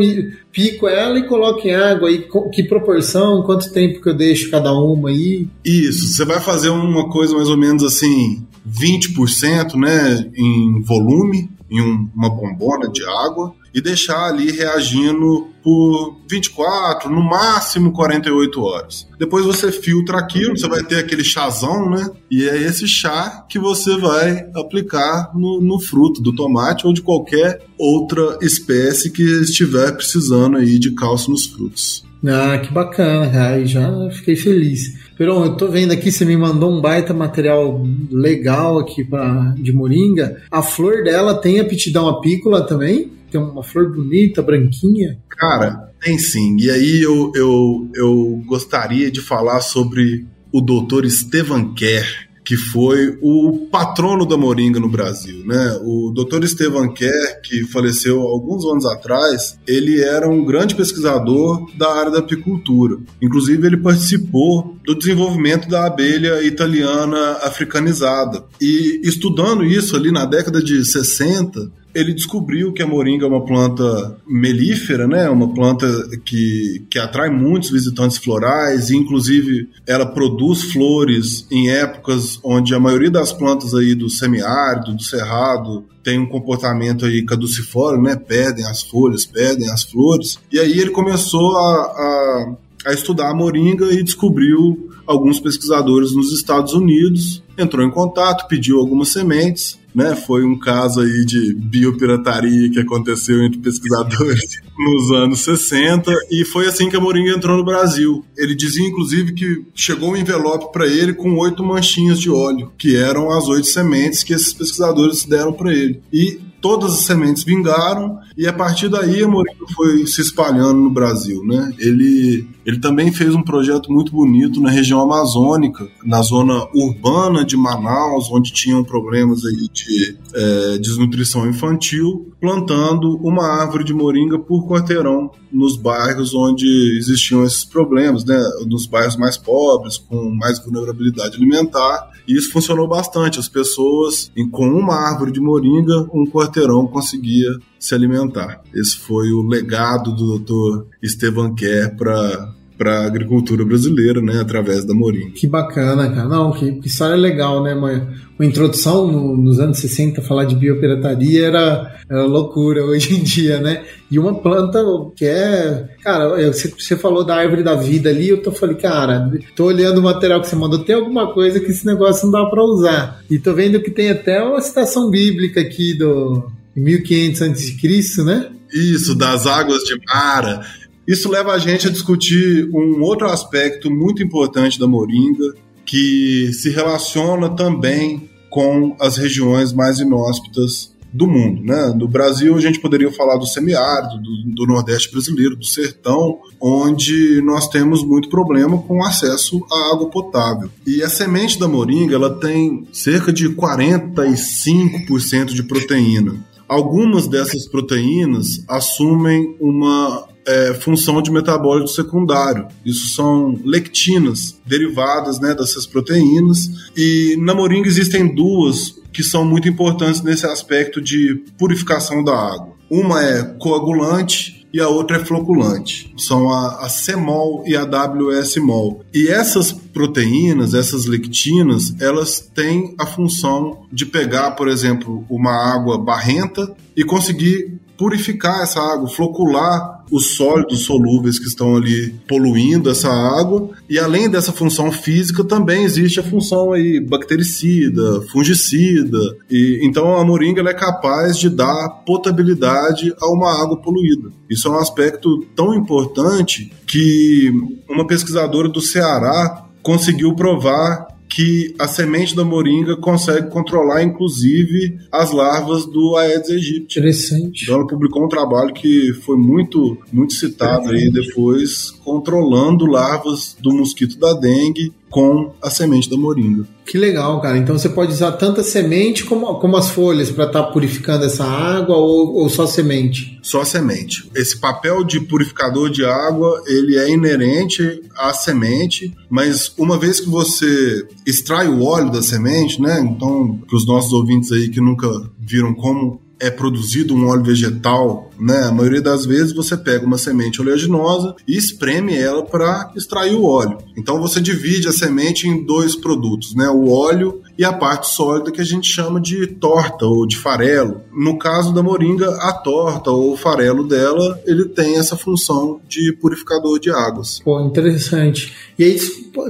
pico 0.53 0.87
ela 0.87 1.19
e 1.19 1.27
coloco 1.27 1.67
em 1.67 1.75
água. 1.75 2.11
E 2.11 2.29
que 2.53 2.63
proporção, 2.63 3.43
quanto 3.43 3.73
tempo 3.73 4.01
que 4.01 4.09
eu 4.09 4.15
deixo 4.15 4.51
cada 4.51 4.73
uma 4.73 5.11
aí? 5.11 5.49
Isso, 5.65 6.07
você 6.07 6.25
vai 6.25 6.41
fazer 6.41 6.69
uma 6.69 7.09
coisa 7.11 7.35
mais 7.35 7.49
ou 7.49 7.57
menos 7.57 7.83
assim, 7.83 8.47
20% 8.69 9.75
né, 9.75 10.31
em 10.37 10.81
volume, 10.83 11.51
em 11.75 11.83
um, 11.83 12.09
uma 12.15 12.31
bombona 12.31 12.89
de 12.89 13.05
água 13.05 13.53
e 13.75 13.81
deixar 13.81 14.29
ali 14.29 14.53
reagindo 14.53 15.49
por 15.63 16.21
24, 16.31 17.11
no 17.11 17.21
máximo 17.21 17.91
48 17.91 18.63
horas. 18.63 19.09
Depois 19.19 19.45
você 19.45 19.73
filtra 19.73 20.19
aquilo, 20.19 20.57
você 20.57 20.69
vai 20.69 20.85
ter 20.85 20.99
aquele 20.99 21.25
chazão, 21.25 21.91
né? 21.91 22.09
E 22.31 22.49
é 22.49 22.57
esse 22.63 22.87
chá 22.87 23.45
que 23.49 23.59
você 23.59 23.97
vai 23.97 24.47
aplicar 24.55 25.33
no, 25.35 25.61
no 25.61 25.81
fruto 25.81 26.23
do 26.23 26.33
tomate 26.33 26.87
ou 26.87 26.93
de 26.93 27.03
qualquer 27.03 27.63
outra 27.77 28.39
espécie 28.41 29.11
que 29.11 29.23
estiver 29.23 29.91
precisando 29.93 30.59
aí 30.59 30.79
de 30.79 30.93
cálcio 30.95 31.33
nos 31.33 31.47
frutos. 31.47 32.05
Ah, 32.27 32.59
que 32.59 32.73
bacana, 32.73 33.49
aí 33.49 33.67
já 33.67 33.91
fiquei 34.13 34.37
feliz. 34.37 35.04
Peron, 35.17 35.45
eu 35.45 35.57
tô 35.57 35.69
vendo 35.69 35.93
aqui, 35.93 36.11
você 36.11 36.25
me 36.25 36.37
mandou 36.37 36.71
um 36.71 36.81
baita 36.81 37.15
material 37.15 37.85
legal 38.11 38.79
aqui 38.79 39.05
pra, 39.05 39.55
de 39.57 39.73
moringa. 39.73 40.43
A 40.51 40.63
flor 40.63 41.05
dela 41.05 41.35
tem 41.35 41.61
aptidão 41.61 42.09
apícola 42.09 42.67
também? 42.67 43.13
tem 43.35 43.41
uma 43.41 43.65
flor 43.65 43.93
bonita, 43.93 44.41
branquinha? 44.41 45.19
Cara, 45.29 45.91
tem 46.01 46.17
sim. 46.17 46.57
E 46.61 46.71
aí 46.71 47.03
eu, 47.03 47.33
eu, 47.35 47.91
eu 47.97 48.43
gostaria 48.47 49.11
de 49.11 49.21
falar 49.21 49.61
sobre 49.61 50.25
o 50.53 50.61
doutor 50.61 51.05
Estevan 51.05 51.75
Kerr, 51.75 52.07
que 52.45 52.57
foi 52.57 53.19
o 53.23 53.67
patrono 53.71 54.27
da 54.27 54.37
moringa 54.37 54.79
no 54.79 54.89
Brasil, 54.89 55.45
né? 55.47 55.79
O 55.83 56.13
Dr. 56.13 56.45
Estevan 56.45 56.93
Kerr, 56.93 57.41
que 57.43 57.65
faleceu 57.65 58.21
alguns 58.21 58.65
anos 58.67 58.85
atrás, 58.85 59.59
ele 59.67 60.01
era 60.01 60.29
um 60.29 60.45
grande 60.45 60.75
pesquisador 60.75 61.67
da 61.77 61.91
área 61.93 62.11
da 62.11 62.19
apicultura. 62.19 62.99
Inclusive, 63.23 63.67
ele 63.67 63.79
participou 63.79 64.77
do 64.85 64.95
desenvolvimento 64.95 65.69
da 65.69 65.87
abelha 65.87 66.43
italiana 66.43 67.39
africanizada. 67.43 68.45
E 68.61 69.01
estudando 69.03 69.65
isso 69.65 69.97
ali 69.97 70.13
na 70.13 70.27
década 70.27 70.63
de 70.63 70.85
60, 70.85 71.71
ele 71.95 72.13
descobriu 72.13 72.73
que 72.73 72.83
a 72.83 72.87
moringa 72.87 73.25
é 73.25 73.29
uma 73.29 73.45
planta 73.45 74.19
melífera, 74.27 75.07
né? 75.07 75.29
Uma 75.31 75.55
planta 75.55 75.87
que, 76.25 76.85
que 76.91 76.99
atrai 76.99 77.31
muitos 77.31 77.71
visitantes 77.71 78.19
florais, 78.19 78.91
e 78.91 78.97
inclusive 78.97 79.69
ela 79.87 80.05
produz 80.05 80.73
flores 80.73 81.47
em 81.51 81.71
épocas 81.71 82.41
onde 82.43 82.75
a 82.75 82.81
maioria 82.81 83.11
das 83.11 83.33
plantas 83.33 83.75
aí 83.75 83.95
do 83.95 84.11
semiárido, 84.11 84.95
do 84.95 85.03
cerrado, 85.03 85.85
tem 86.03 86.19
um 86.19 86.27
comportamento 86.27 87.07
aí 87.07 87.25
caducifório, 87.25 88.03
né? 88.03 88.17
Pedem 88.17 88.65
as 88.67 88.83
folhas, 88.83 89.25
pedem 89.25 89.71
as 89.71 89.85
flores. 89.85 90.39
E 90.53 90.59
aí 90.59 90.79
ele 90.79 90.91
começou 90.91 91.57
a, 91.57 91.61
a, 91.63 92.57
a 92.87 92.93
estudar 92.93 93.31
a 93.31 93.35
moringa 93.35 93.93
e 93.93 94.03
descobriu 94.03 94.91
alguns 95.07 95.39
pesquisadores 95.39 96.15
nos 96.15 96.33
Estados 96.33 96.73
Unidos, 96.73 97.43
entrou 97.57 97.87
em 97.87 97.91
contato, 97.91 98.49
pediu 98.49 98.79
algumas 98.79 99.11
sementes 99.11 99.79
né? 99.95 100.17
Foi 100.17 100.45
um 100.45 100.59
caso 100.59 101.01
aí 101.01 101.25
de 101.25 101.55
biopirataria 101.55 102.69
que 102.71 102.81
aconteceu 102.81 103.45
entre 103.45 103.61
pesquisadores 103.61 104.61
nos 104.77 105.11
anos 105.13 105.41
60 105.41 106.13
e 106.31 106.45
foi 106.45 106.67
assim 106.67 106.91
que 106.91 106.97
a 106.97 107.01
Moringa 107.01 107.31
entrou 107.31 107.57
no 107.57 107.65
Brasil. 107.65 108.25
Ele 108.37 108.55
dizia 108.55 108.87
inclusive 108.87 109.33
que 109.33 109.65
chegou 109.75 110.11
um 110.11 110.17
envelope 110.17 110.73
para 110.73 110.87
ele 110.87 111.15
com 111.15 111.39
oito 111.39 111.63
manchinhas 111.63 112.19
de 112.19 112.29
óleo, 112.29 112.73
que 112.77 112.97
eram 112.97 113.31
as 113.31 113.47
oito 113.47 113.69
sementes 113.69 114.25
que 114.25 114.35
esses 114.35 114.53
pesquisadores 114.53 115.25
deram 115.25 115.53
para 115.53 115.73
ele. 115.73 116.03
E 116.13 116.41
todas 116.61 116.95
as 116.95 117.01
sementes 117.01 117.45
vingaram 117.45 118.19
e 118.37 118.47
a 118.49 118.53
partir 118.53 118.89
daí 118.89 119.23
a 119.23 119.29
Moringa 119.29 119.67
foi 119.77 120.07
se 120.07 120.23
espalhando 120.23 120.81
no 120.81 120.91
Brasil, 120.91 121.45
né? 121.45 121.73
Ele, 121.79 122.49
ele 122.65 122.79
também 122.79 123.13
fez 123.13 123.35
um 123.35 123.43
projeto 123.43 123.93
muito 123.93 124.13
bonito 124.13 124.61
na 124.61 124.71
região 124.71 125.01
amazônica, 125.01 125.87
na 126.05 126.23
zona 126.23 126.67
urbana 126.75 127.45
de 127.45 127.57
Manaus, 127.57 128.31
onde 128.31 128.53
tinham 128.53 128.83
problemas 128.83 129.45
aí 129.45 129.69
de 129.73 130.17
é, 130.35 130.79
desnutrição 130.79 131.49
infantil, 131.49 132.33
plantando 132.41 133.17
uma 133.23 133.47
árvore 133.47 133.85
de 133.85 133.93
moringa 133.93 134.39
por 134.39 134.67
quarteirão 134.69 135.31
nos 135.53 135.77
bairros 135.77 136.35
onde 136.35 136.67
existiam 136.99 137.45
esses 137.45 137.65
problemas, 137.65 138.25
né? 138.25 138.43
Nos 138.67 138.87
bairros 138.87 139.17
mais 139.17 139.37
pobres, 139.37 139.97
com 139.99 140.31
mais 140.35 140.59
vulnerabilidade 140.63 141.37
alimentar. 141.37 142.11
E 142.27 142.37
isso 142.37 142.51
funcionou 142.51 142.89
bastante. 142.89 143.39
As 143.39 143.49
pessoas, 143.49 144.33
com 144.51 144.67
uma 144.67 144.95
árvore 144.95 145.33
de 145.33 145.41
moringa, 145.41 146.09
um 146.13 146.25
quarteirão 146.27 146.87
conseguia 146.87 147.51
se 147.79 147.95
alimentar. 147.95 148.63
Esse 148.75 148.97
foi 148.99 149.31
o 149.31 149.43
legado 149.43 150.15
do 150.15 150.39
Dr. 150.39 150.87
Esteban 151.03 151.55
Kerr 151.55 151.97
para 151.97 152.55
para 152.77 153.01
a 153.01 153.07
agricultura 153.07 153.65
brasileira, 153.65 154.21
né, 154.21 154.41
através 154.41 154.85
da 154.85 154.95
Moringa. 154.95 155.33
Que 155.35 155.47
bacana, 155.47 156.11
cara. 156.11 156.29
Não, 156.29 156.53
que, 156.53 156.81
história 156.85 157.17
legal, 157.17 157.63
né, 157.63 157.75
mãe? 157.75 158.07
Uma 158.39 158.47
introdução 158.47 159.07
no, 159.07 159.37
nos 159.37 159.61
anos 159.61 159.79
60, 159.79 160.21
falar 160.21 160.45
de 160.45 160.57
biopirataria 160.57 161.47
era, 161.47 162.01
era 162.11 162.25
loucura 162.25 162.83
hoje 162.85 163.15
em 163.15 163.23
dia, 163.23 163.61
né? 163.61 163.85
E 164.11 164.19
uma 164.19 164.35
planta 164.35 164.83
que 165.17 165.25
é. 165.25 165.89
Cara, 166.03 166.29
você, 166.53 166.69
você 166.69 166.97
falou 166.97 167.25
da 167.25 167.37
árvore 167.37 167.63
da 167.63 167.77
vida 167.77 168.11
ali, 168.11 168.29
eu 168.29 168.43
tô 168.43 168.51
falando, 168.51 168.77
cara, 168.77 169.31
tô 169.55 169.67
olhando 169.67 169.99
o 169.99 170.03
material 170.03 170.41
que 170.41 170.49
você 170.49 170.57
mandou, 170.57 170.81
tem 170.81 170.97
alguma 170.97 171.33
coisa 171.33 171.61
que 171.61 171.71
esse 171.71 171.87
negócio 171.87 172.25
não 172.25 172.33
dá 172.33 172.51
para 172.51 172.63
usar. 172.63 173.21
E 173.31 173.39
tô 173.39 173.55
vendo 173.55 173.81
que 173.81 173.91
tem 173.91 174.11
até 174.11 174.43
uma 174.43 174.61
citação 174.61 175.11
bíblica 175.11 175.61
aqui 175.61 175.95
do 175.97 176.51
1500 176.77 177.63
a.C., 177.63 178.25
né? 178.25 178.51
Isso, 178.73 179.15
das 179.15 179.47
águas 179.47 179.83
de 179.85 179.97
Mara. 180.07 180.67
Isso 181.07 181.31
leva 181.31 181.53
a 181.53 181.59
gente 181.59 181.87
a 181.87 181.91
discutir 181.91 182.69
um 182.73 183.03
outro 183.03 183.29
aspecto 183.29 183.91
muito 183.91 184.23
importante 184.23 184.81
da 184.81 184.87
moringa, 184.87 185.55
que 185.85 186.51
se 186.53 186.71
relaciona 186.71 187.51
também 187.51 188.29
com 188.51 188.97
as 189.01 189.17
regiões 189.17 189.73
mais 189.73 189.99
inóspitas 189.99 190.95
do 191.15 191.29
mundo. 191.29 191.63
Né? 191.63 191.95
No 191.97 192.09
Brasil, 192.09 192.57
a 192.57 192.61
gente 192.61 192.81
poderia 192.81 193.11
falar 193.13 193.37
do 193.37 193.47
semiárido, 193.47 194.21
do, 194.21 194.55
do, 194.55 194.67
Nordeste 194.67 195.13
brasileiro, 195.13 195.55
do 195.55 195.65
sertão, 195.65 196.41
onde 196.61 197.41
nós 197.43 197.69
temos 197.69 198.05
muito 198.05 198.29
problema 198.29 198.77
com 198.79 199.05
acesso 199.05 199.65
à 199.71 199.93
água 199.93 200.11
potável. 200.11 200.69
E 200.85 201.03
a 201.03 201.09
semente 201.09 201.59
da 201.59 201.69
moringa 201.69 202.17
ela 202.17 202.35
tem 202.41 202.89
cerca 202.93 203.33
de 203.33 203.49
45% 203.49 205.53
de 205.53 205.63
proteína. 205.63 206.35
Algumas 206.69 207.29
dessas 207.29 207.69
proteínas 207.69 208.65
assumem 208.69 209.57
uma 209.61 210.27
é, 210.47 210.75
função 210.75 211.21
de 211.23 211.31
metabólito 211.31 211.91
secundário. 211.91 212.69
Isso 212.85 213.15
são 213.15 213.59
lectinas, 213.65 214.59
derivadas 214.67 215.41
né, 215.41 215.55
dessas 215.55 215.87
proteínas. 215.87 216.91
E 216.97 217.37
na 217.41 217.55
moringa 217.55 217.89
existem 217.89 218.35
duas 218.35 219.01
que 219.13 219.23
são 219.23 219.45
muito 219.45 219.69
importantes 219.69 220.23
nesse 220.23 220.47
aspecto 220.47 221.01
de 221.01 221.45
purificação 221.59 222.23
da 222.23 222.35
água. 222.35 222.75
Uma 222.91 223.23
é 223.23 223.43
coagulante 223.59 224.64
e 224.75 224.81
a 224.81 224.89
outra 224.89 225.19
é 225.19 225.25
floculante. 225.25 226.13
São 226.19 226.51
a, 226.51 226.85
a 226.85 226.89
CMOL 226.89 227.63
e 227.65 227.77
a 227.77 227.85
WS-MOL. 227.85 229.05
E 229.15 229.29
essas 229.29 229.71
proteínas, 229.71 230.75
essas 230.75 231.05
lectinas, 231.05 231.95
elas 232.01 232.41
têm 232.41 232.93
a 232.99 233.07
função 233.07 233.87
de 233.93 234.05
pegar, 234.05 234.51
por 234.57 234.67
exemplo, 234.67 235.25
uma 235.31 235.53
água 235.73 235.97
barrenta 235.97 236.75
e 236.97 237.05
conseguir 237.05 237.79
purificar 237.97 238.63
essa 238.63 238.81
água, 238.81 239.09
flocular 239.09 239.94
os 240.11 240.37
sólidos 240.37 240.85
solúveis 240.85 241.39
que 241.39 241.47
estão 241.47 241.77
ali 241.77 242.15
poluindo 242.29 242.91
essa 242.91 243.09
água. 243.09 243.71
E 243.89 243.99
além 243.99 244.29
dessa 244.29 244.53
função 244.53 244.91
física, 244.93 245.45
também 245.45 245.85
existe 245.85 246.21
a 246.21 246.23
função 246.23 246.73
aí 246.73 247.01
bactericida, 247.01 248.23
fungicida. 248.33 249.19
E 249.51 249.81
então 249.83 250.17
a 250.17 250.25
moringa 250.25 250.63
é 250.69 250.75
capaz 250.75 251.39
de 251.39 251.49
dar 251.49 251.89
potabilidade 252.07 253.15
a 253.21 253.29
uma 253.29 253.63
água 253.63 253.77
poluída. 253.77 254.31
Isso 254.49 254.69
é 254.69 254.71
um 254.71 254.79
aspecto 254.79 255.45
tão 255.55 255.75
importante 255.75 256.73
que 256.87 257.51
uma 257.89 258.07
pesquisadora 258.07 258.69
do 258.69 258.81
Ceará 258.81 259.67
conseguiu 259.83 260.35
provar 260.35 261.14
que 261.35 261.75
a 261.81 261.89
semente 261.89 262.37
da 262.37 262.45
moringa 262.45 262.97
consegue 262.97 263.51
controlar, 263.51 264.05
inclusive, 264.05 265.01
as 265.11 265.33
larvas 265.33 265.85
do 265.85 266.17
Aedes 266.17 266.51
aegypti. 266.51 267.01
Interessante. 267.01 267.65
Então 267.65 267.75
ela 267.75 267.87
publicou 267.89 268.25
um 268.25 268.29
trabalho 268.29 268.73
que 268.73 269.13
foi 269.15 269.37
muito, 269.37 269.99
muito 270.13 270.33
citado 270.33 270.91
aí 270.91 271.11
depois, 271.11 271.91
controlando 271.91 272.87
larvas 272.87 273.57
do 273.61 273.73
mosquito 273.73 274.17
da 274.17 274.33
dengue 274.33 274.93
com 275.15 275.53
a 275.63 275.71
semente 275.71 276.11
da 276.11 276.17
moringa. 276.17 276.67
Que 276.85 276.99
legal, 276.99 277.41
cara. 277.41 277.57
Então 277.57 277.79
você 277.79 277.89
pode 277.89 278.11
usar 278.11 278.33
tanto 278.33 278.61
a 278.61 278.65
semente 278.65 279.23
como, 279.23 279.61
como 279.61 279.77
as 279.77 279.91
folhas 279.91 280.29
para 280.29 280.47
estar 280.47 280.65
tá 280.65 280.73
purificando 280.73 281.25
essa 281.25 281.45
água 281.45 281.97
ou, 281.97 282.35
ou 282.35 282.49
só 282.49 282.67
semente? 282.67 283.39
Só 283.41 283.65
semente. 283.65 284.29
Esse 284.35 284.59
papel 284.59 285.05
de 285.05 285.21
purificador 285.21 285.89
de 285.89 286.05
água, 286.05 286.61
ele 286.67 286.99
é 286.99 287.09
inerente 287.09 288.03
à 288.17 288.35
semente, 288.35 289.15
mas 289.31 289.73
uma 289.79 289.97
vez 289.97 290.19
que 290.19 290.29
você 290.29 291.07
extrai 291.25 291.69
o 291.69 291.85
óleo 291.85 292.11
da 292.11 292.21
semente, 292.21 292.83
né? 292.83 292.99
Então, 292.99 293.57
para 293.69 293.77
os 293.77 293.87
nossos 293.87 294.13
ouvintes 294.13 294.51
aí 294.51 294.69
que 294.69 294.81
nunca 294.81 295.09
viram 295.39 295.73
como 295.75 296.21
é 296.41 296.51
produzido 296.51 297.15
um 297.15 297.29
óleo 297.29 297.45
vegetal, 297.45 298.31
né? 298.39 298.65
A 298.65 298.73
maioria 298.73 299.01
das 299.01 299.27
vezes 299.27 299.53
você 299.53 299.77
pega 299.77 300.07
uma 300.07 300.19
semente 300.19 300.61
oleaginosa 300.61 301.35
e 301.47 301.57
espreme 301.57 302.17
ela 302.17 302.43
para 302.45 302.93
extrair 302.97 303.35
o 303.35 303.45
óleo. 303.45 303.79
Então 303.97 304.21
você 304.21 304.41
divide 304.41 304.89
a 304.89 304.93
semente 304.93 305.49
em 305.49 305.65
dois 305.65 305.97
produtos, 305.97 306.55
né? 306.55 306.69
O 306.69 306.91
óleo 306.91 307.43
e 307.59 307.65
a 307.65 307.73
parte 307.73 308.11
sólida 308.11 308.51
que 308.51 308.61
a 308.61 308.65
gente 308.65 308.89
chama 308.89 309.21
de 309.21 309.47
torta 309.47 310.05
ou 310.05 310.27
de 310.27 310.37
farelo. 310.37 311.03
No 311.13 311.39
caso 311.39 311.73
da 311.73 311.83
moringa, 311.83 312.31
a 312.41 312.53
torta 312.53 313.11
ou 313.11 313.33
o 313.33 313.37
farelo 313.37 313.87
dela, 313.87 314.41
ele 314.45 314.65
tem 314.67 314.97
essa 314.97 315.17
função 315.17 315.81
de 315.89 316.13
purificador 316.21 316.79
de 316.81 316.91
águas. 316.91 317.41
Pô, 317.45 317.61
interessante. 317.61 318.53
E 318.79 318.85
aí 318.85 318.99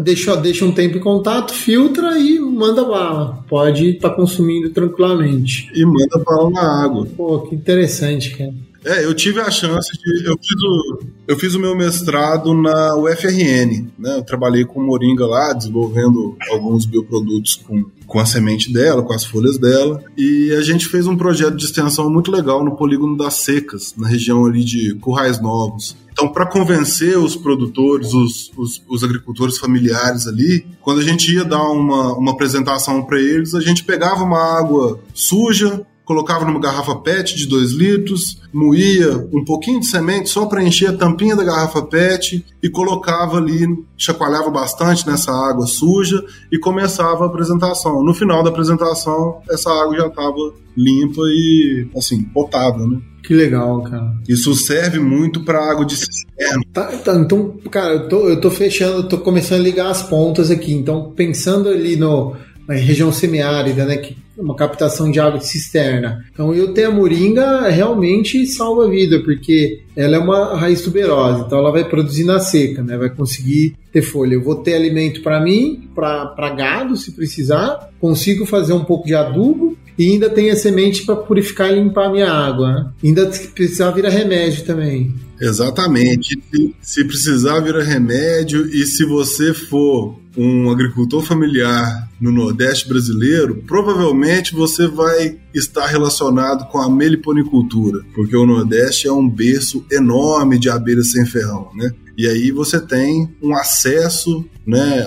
deixa, 0.02 0.36
deixa 0.36 0.64
um 0.64 0.72
tempo 0.72 0.98
em 0.98 1.00
contato, 1.00 1.52
filtra 1.52 2.18
e 2.18 2.38
manda 2.38 2.84
bala. 2.84 3.44
Pode 3.48 3.90
estar 3.90 4.10
tá 4.10 4.16
consumindo 4.16 4.70
tranquilamente. 4.70 5.70
E 5.74 5.84
manda 5.84 6.18
bala 6.24 6.50
na 6.50 6.84
água. 6.84 7.06
Pô, 7.16 7.40
que 7.40 7.54
interessante, 7.54 8.36
cara. 8.36 8.52
É, 8.84 9.04
eu 9.04 9.14
tive 9.14 9.40
a 9.40 9.50
chance 9.50 9.90
de. 9.92 10.26
Eu 10.26 10.36
fiz 10.38 10.62
o, 10.62 10.98
eu 11.26 11.38
fiz 11.38 11.54
o 11.54 11.58
meu 11.58 11.74
mestrado 11.74 12.52
na 12.52 12.94
UFRN, 12.96 13.88
né? 13.98 14.18
Eu 14.18 14.22
trabalhei 14.22 14.64
com 14.64 14.82
moringa 14.82 15.26
lá, 15.26 15.54
desenvolvendo 15.54 16.36
alguns 16.50 16.84
bioprodutos 16.84 17.56
com, 17.56 17.86
com 18.06 18.20
a 18.20 18.26
semente 18.26 18.70
dela, 18.70 19.02
com 19.02 19.14
as 19.14 19.24
folhas 19.24 19.56
dela. 19.56 20.04
E 20.18 20.52
a 20.52 20.60
gente 20.60 20.86
fez 20.86 21.06
um 21.06 21.16
projeto 21.16 21.56
de 21.56 21.64
extensão 21.64 22.10
muito 22.10 22.30
legal 22.30 22.62
no 22.62 22.76
polígono 22.76 23.16
das 23.16 23.34
secas, 23.34 23.94
na 23.96 24.06
região 24.06 24.44
ali 24.44 24.62
de 24.62 24.94
Currais 24.96 25.40
Novos. 25.40 25.96
Então, 26.12 26.28
para 26.28 26.46
convencer 26.46 27.18
os 27.18 27.34
produtores, 27.34 28.14
os, 28.14 28.52
os, 28.56 28.80
os, 28.88 29.02
agricultores 29.02 29.58
familiares 29.58 30.28
ali, 30.28 30.64
quando 30.80 31.00
a 31.00 31.02
gente 31.02 31.34
ia 31.34 31.44
dar 31.44 31.62
uma, 31.70 32.16
uma 32.16 32.30
apresentação 32.30 33.02
para 33.02 33.18
eles, 33.18 33.52
a 33.52 33.60
gente 33.60 33.82
pegava 33.82 34.22
uma 34.22 34.38
água 34.56 35.00
suja, 35.12 35.84
colocava 36.04 36.44
numa 36.44 36.60
garrafa 36.60 36.96
PET 36.96 37.34
de 37.34 37.46
2 37.46 37.72
litros, 37.72 38.40
moía 38.52 39.16
um 39.32 39.44
pouquinho 39.44 39.80
de 39.80 39.86
semente 39.86 40.28
só 40.28 40.46
para 40.46 40.62
encher 40.62 40.90
a 40.90 40.96
tampinha 40.96 41.34
da 41.34 41.44
garrafa 41.44 41.82
PET 41.82 42.44
e 42.62 42.68
colocava 42.68 43.38
ali, 43.38 43.66
chacoalhava 43.96 44.50
bastante 44.50 45.06
nessa 45.06 45.32
água 45.32 45.66
suja 45.66 46.24
e 46.52 46.58
começava 46.58 47.24
a 47.24 47.26
apresentação. 47.26 48.04
No 48.04 48.14
final 48.14 48.42
da 48.42 48.50
apresentação, 48.50 49.40
essa 49.50 49.70
água 49.70 49.96
já 49.96 50.06
estava 50.06 50.54
limpa 50.76 51.22
e, 51.26 51.88
assim, 51.96 52.22
potável, 52.22 52.86
né? 52.88 53.00
Que 53.22 53.32
legal, 53.32 53.82
cara. 53.82 54.14
Isso 54.28 54.54
serve 54.54 54.98
muito 54.98 55.44
para 55.44 55.70
água 55.70 55.86
de 55.86 55.96
cisterna. 55.96 56.62
Tá, 56.72 56.84
tá, 56.98 57.14
então, 57.14 57.56
cara, 57.70 57.94
eu 57.94 58.08
tô, 58.08 58.28
eu 58.28 58.40
tô 58.40 58.50
fechando, 58.50 59.08
tô 59.08 59.18
começando 59.18 59.60
a 59.60 59.62
ligar 59.62 59.90
as 59.90 60.02
pontas 60.02 60.50
aqui. 60.50 60.74
Então, 60.74 61.12
pensando 61.16 61.70
ali 61.70 61.96
no, 61.96 62.36
na 62.66 62.74
região 62.74 63.12
semiárida, 63.12 63.84
né, 63.84 63.96
que 63.96 64.16
uma 64.36 64.56
captação 64.56 65.10
de 65.10 65.20
água 65.20 65.38
de 65.38 65.46
cisterna. 65.46 66.24
Então, 66.32 66.54
eu 66.54 66.74
ter 66.74 66.84
a 66.84 66.90
moringa 66.90 67.68
realmente 67.68 68.46
salva 68.46 68.86
a 68.86 68.90
vida, 68.90 69.20
porque 69.20 69.82
ela 69.96 70.16
é 70.16 70.18
uma 70.18 70.56
raiz 70.56 70.82
tuberosa, 70.82 71.44
então 71.46 71.58
ela 71.58 71.70
vai 71.70 71.88
produzir 71.88 72.24
na 72.24 72.40
seca, 72.40 72.82
né? 72.82 72.96
Vai 72.96 73.10
conseguir 73.10 73.76
ter 73.92 74.02
folha. 74.02 74.34
Eu 74.34 74.42
vou 74.42 74.56
ter 74.56 74.74
alimento 74.74 75.22
para 75.22 75.40
mim, 75.40 75.88
para 75.94 76.50
gado, 76.50 76.96
se 76.96 77.12
precisar. 77.12 77.90
Consigo 78.00 78.44
fazer 78.44 78.72
um 78.72 78.84
pouco 78.84 79.06
de 79.06 79.14
adubo 79.14 79.78
e 79.96 80.10
ainda 80.10 80.28
tem 80.28 80.50
a 80.50 80.56
semente 80.56 81.04
para 81.06 81.14
purificar 81.14 81.70
e 81.70 81.76
limpar 81.76 82.06
a 82.06 82.12
minha 82.12 82.30
água. 82.30 82.72
Né? 82.72 82.90
Ainda 83.04 83.26
precisar 83.54 83.92
virar 83.92 84.10
remédio 84.10 84.64
também. 84.64 85.14
Exatamente. 85.40 86.42
Se 86.80 87.04
precisar 87.04 87.60
virar 87.60 87.84
remédio 87.84 88.66
e 88.66 88.84
se 88.84 89.04
você 89.04 89.54
for 89.54 90.18
um 90.36 90.70
agricultor 90.70 91.22
familiar 91.22 92.08
no 92.20 92.32
Nordeste 92.32 92.88
brasileiro, 92.88 93.62
provavelmente 93.66 94.54
você 94.54 94.86
vai 94.86 95.38
estar 95.52 95.86
relacionado 95.86 96.66
com 96.68 96.78
a 96.78 96.90
meliponicultura, 96.90 98.00
porque 98.14 98.36
o 98.36 98.46
Nordeste 98.46 99.06
é 99.06 99.12
um 99.12 99.28
berço 99.28 99.84
enorme 99.90 100.58
de 100.58 100.68
abelhas 100.68 101.12
sem 101.12 101.24
ferrão, 101.24 101.70
né? 101.74 101.92
E 102.16 102.26
aí 102.28 102.50
você 102.50 102.80
tem 102.80 103.34
um 103.42 103.54
acesso 103.54 104.44
né, 104.66 105.04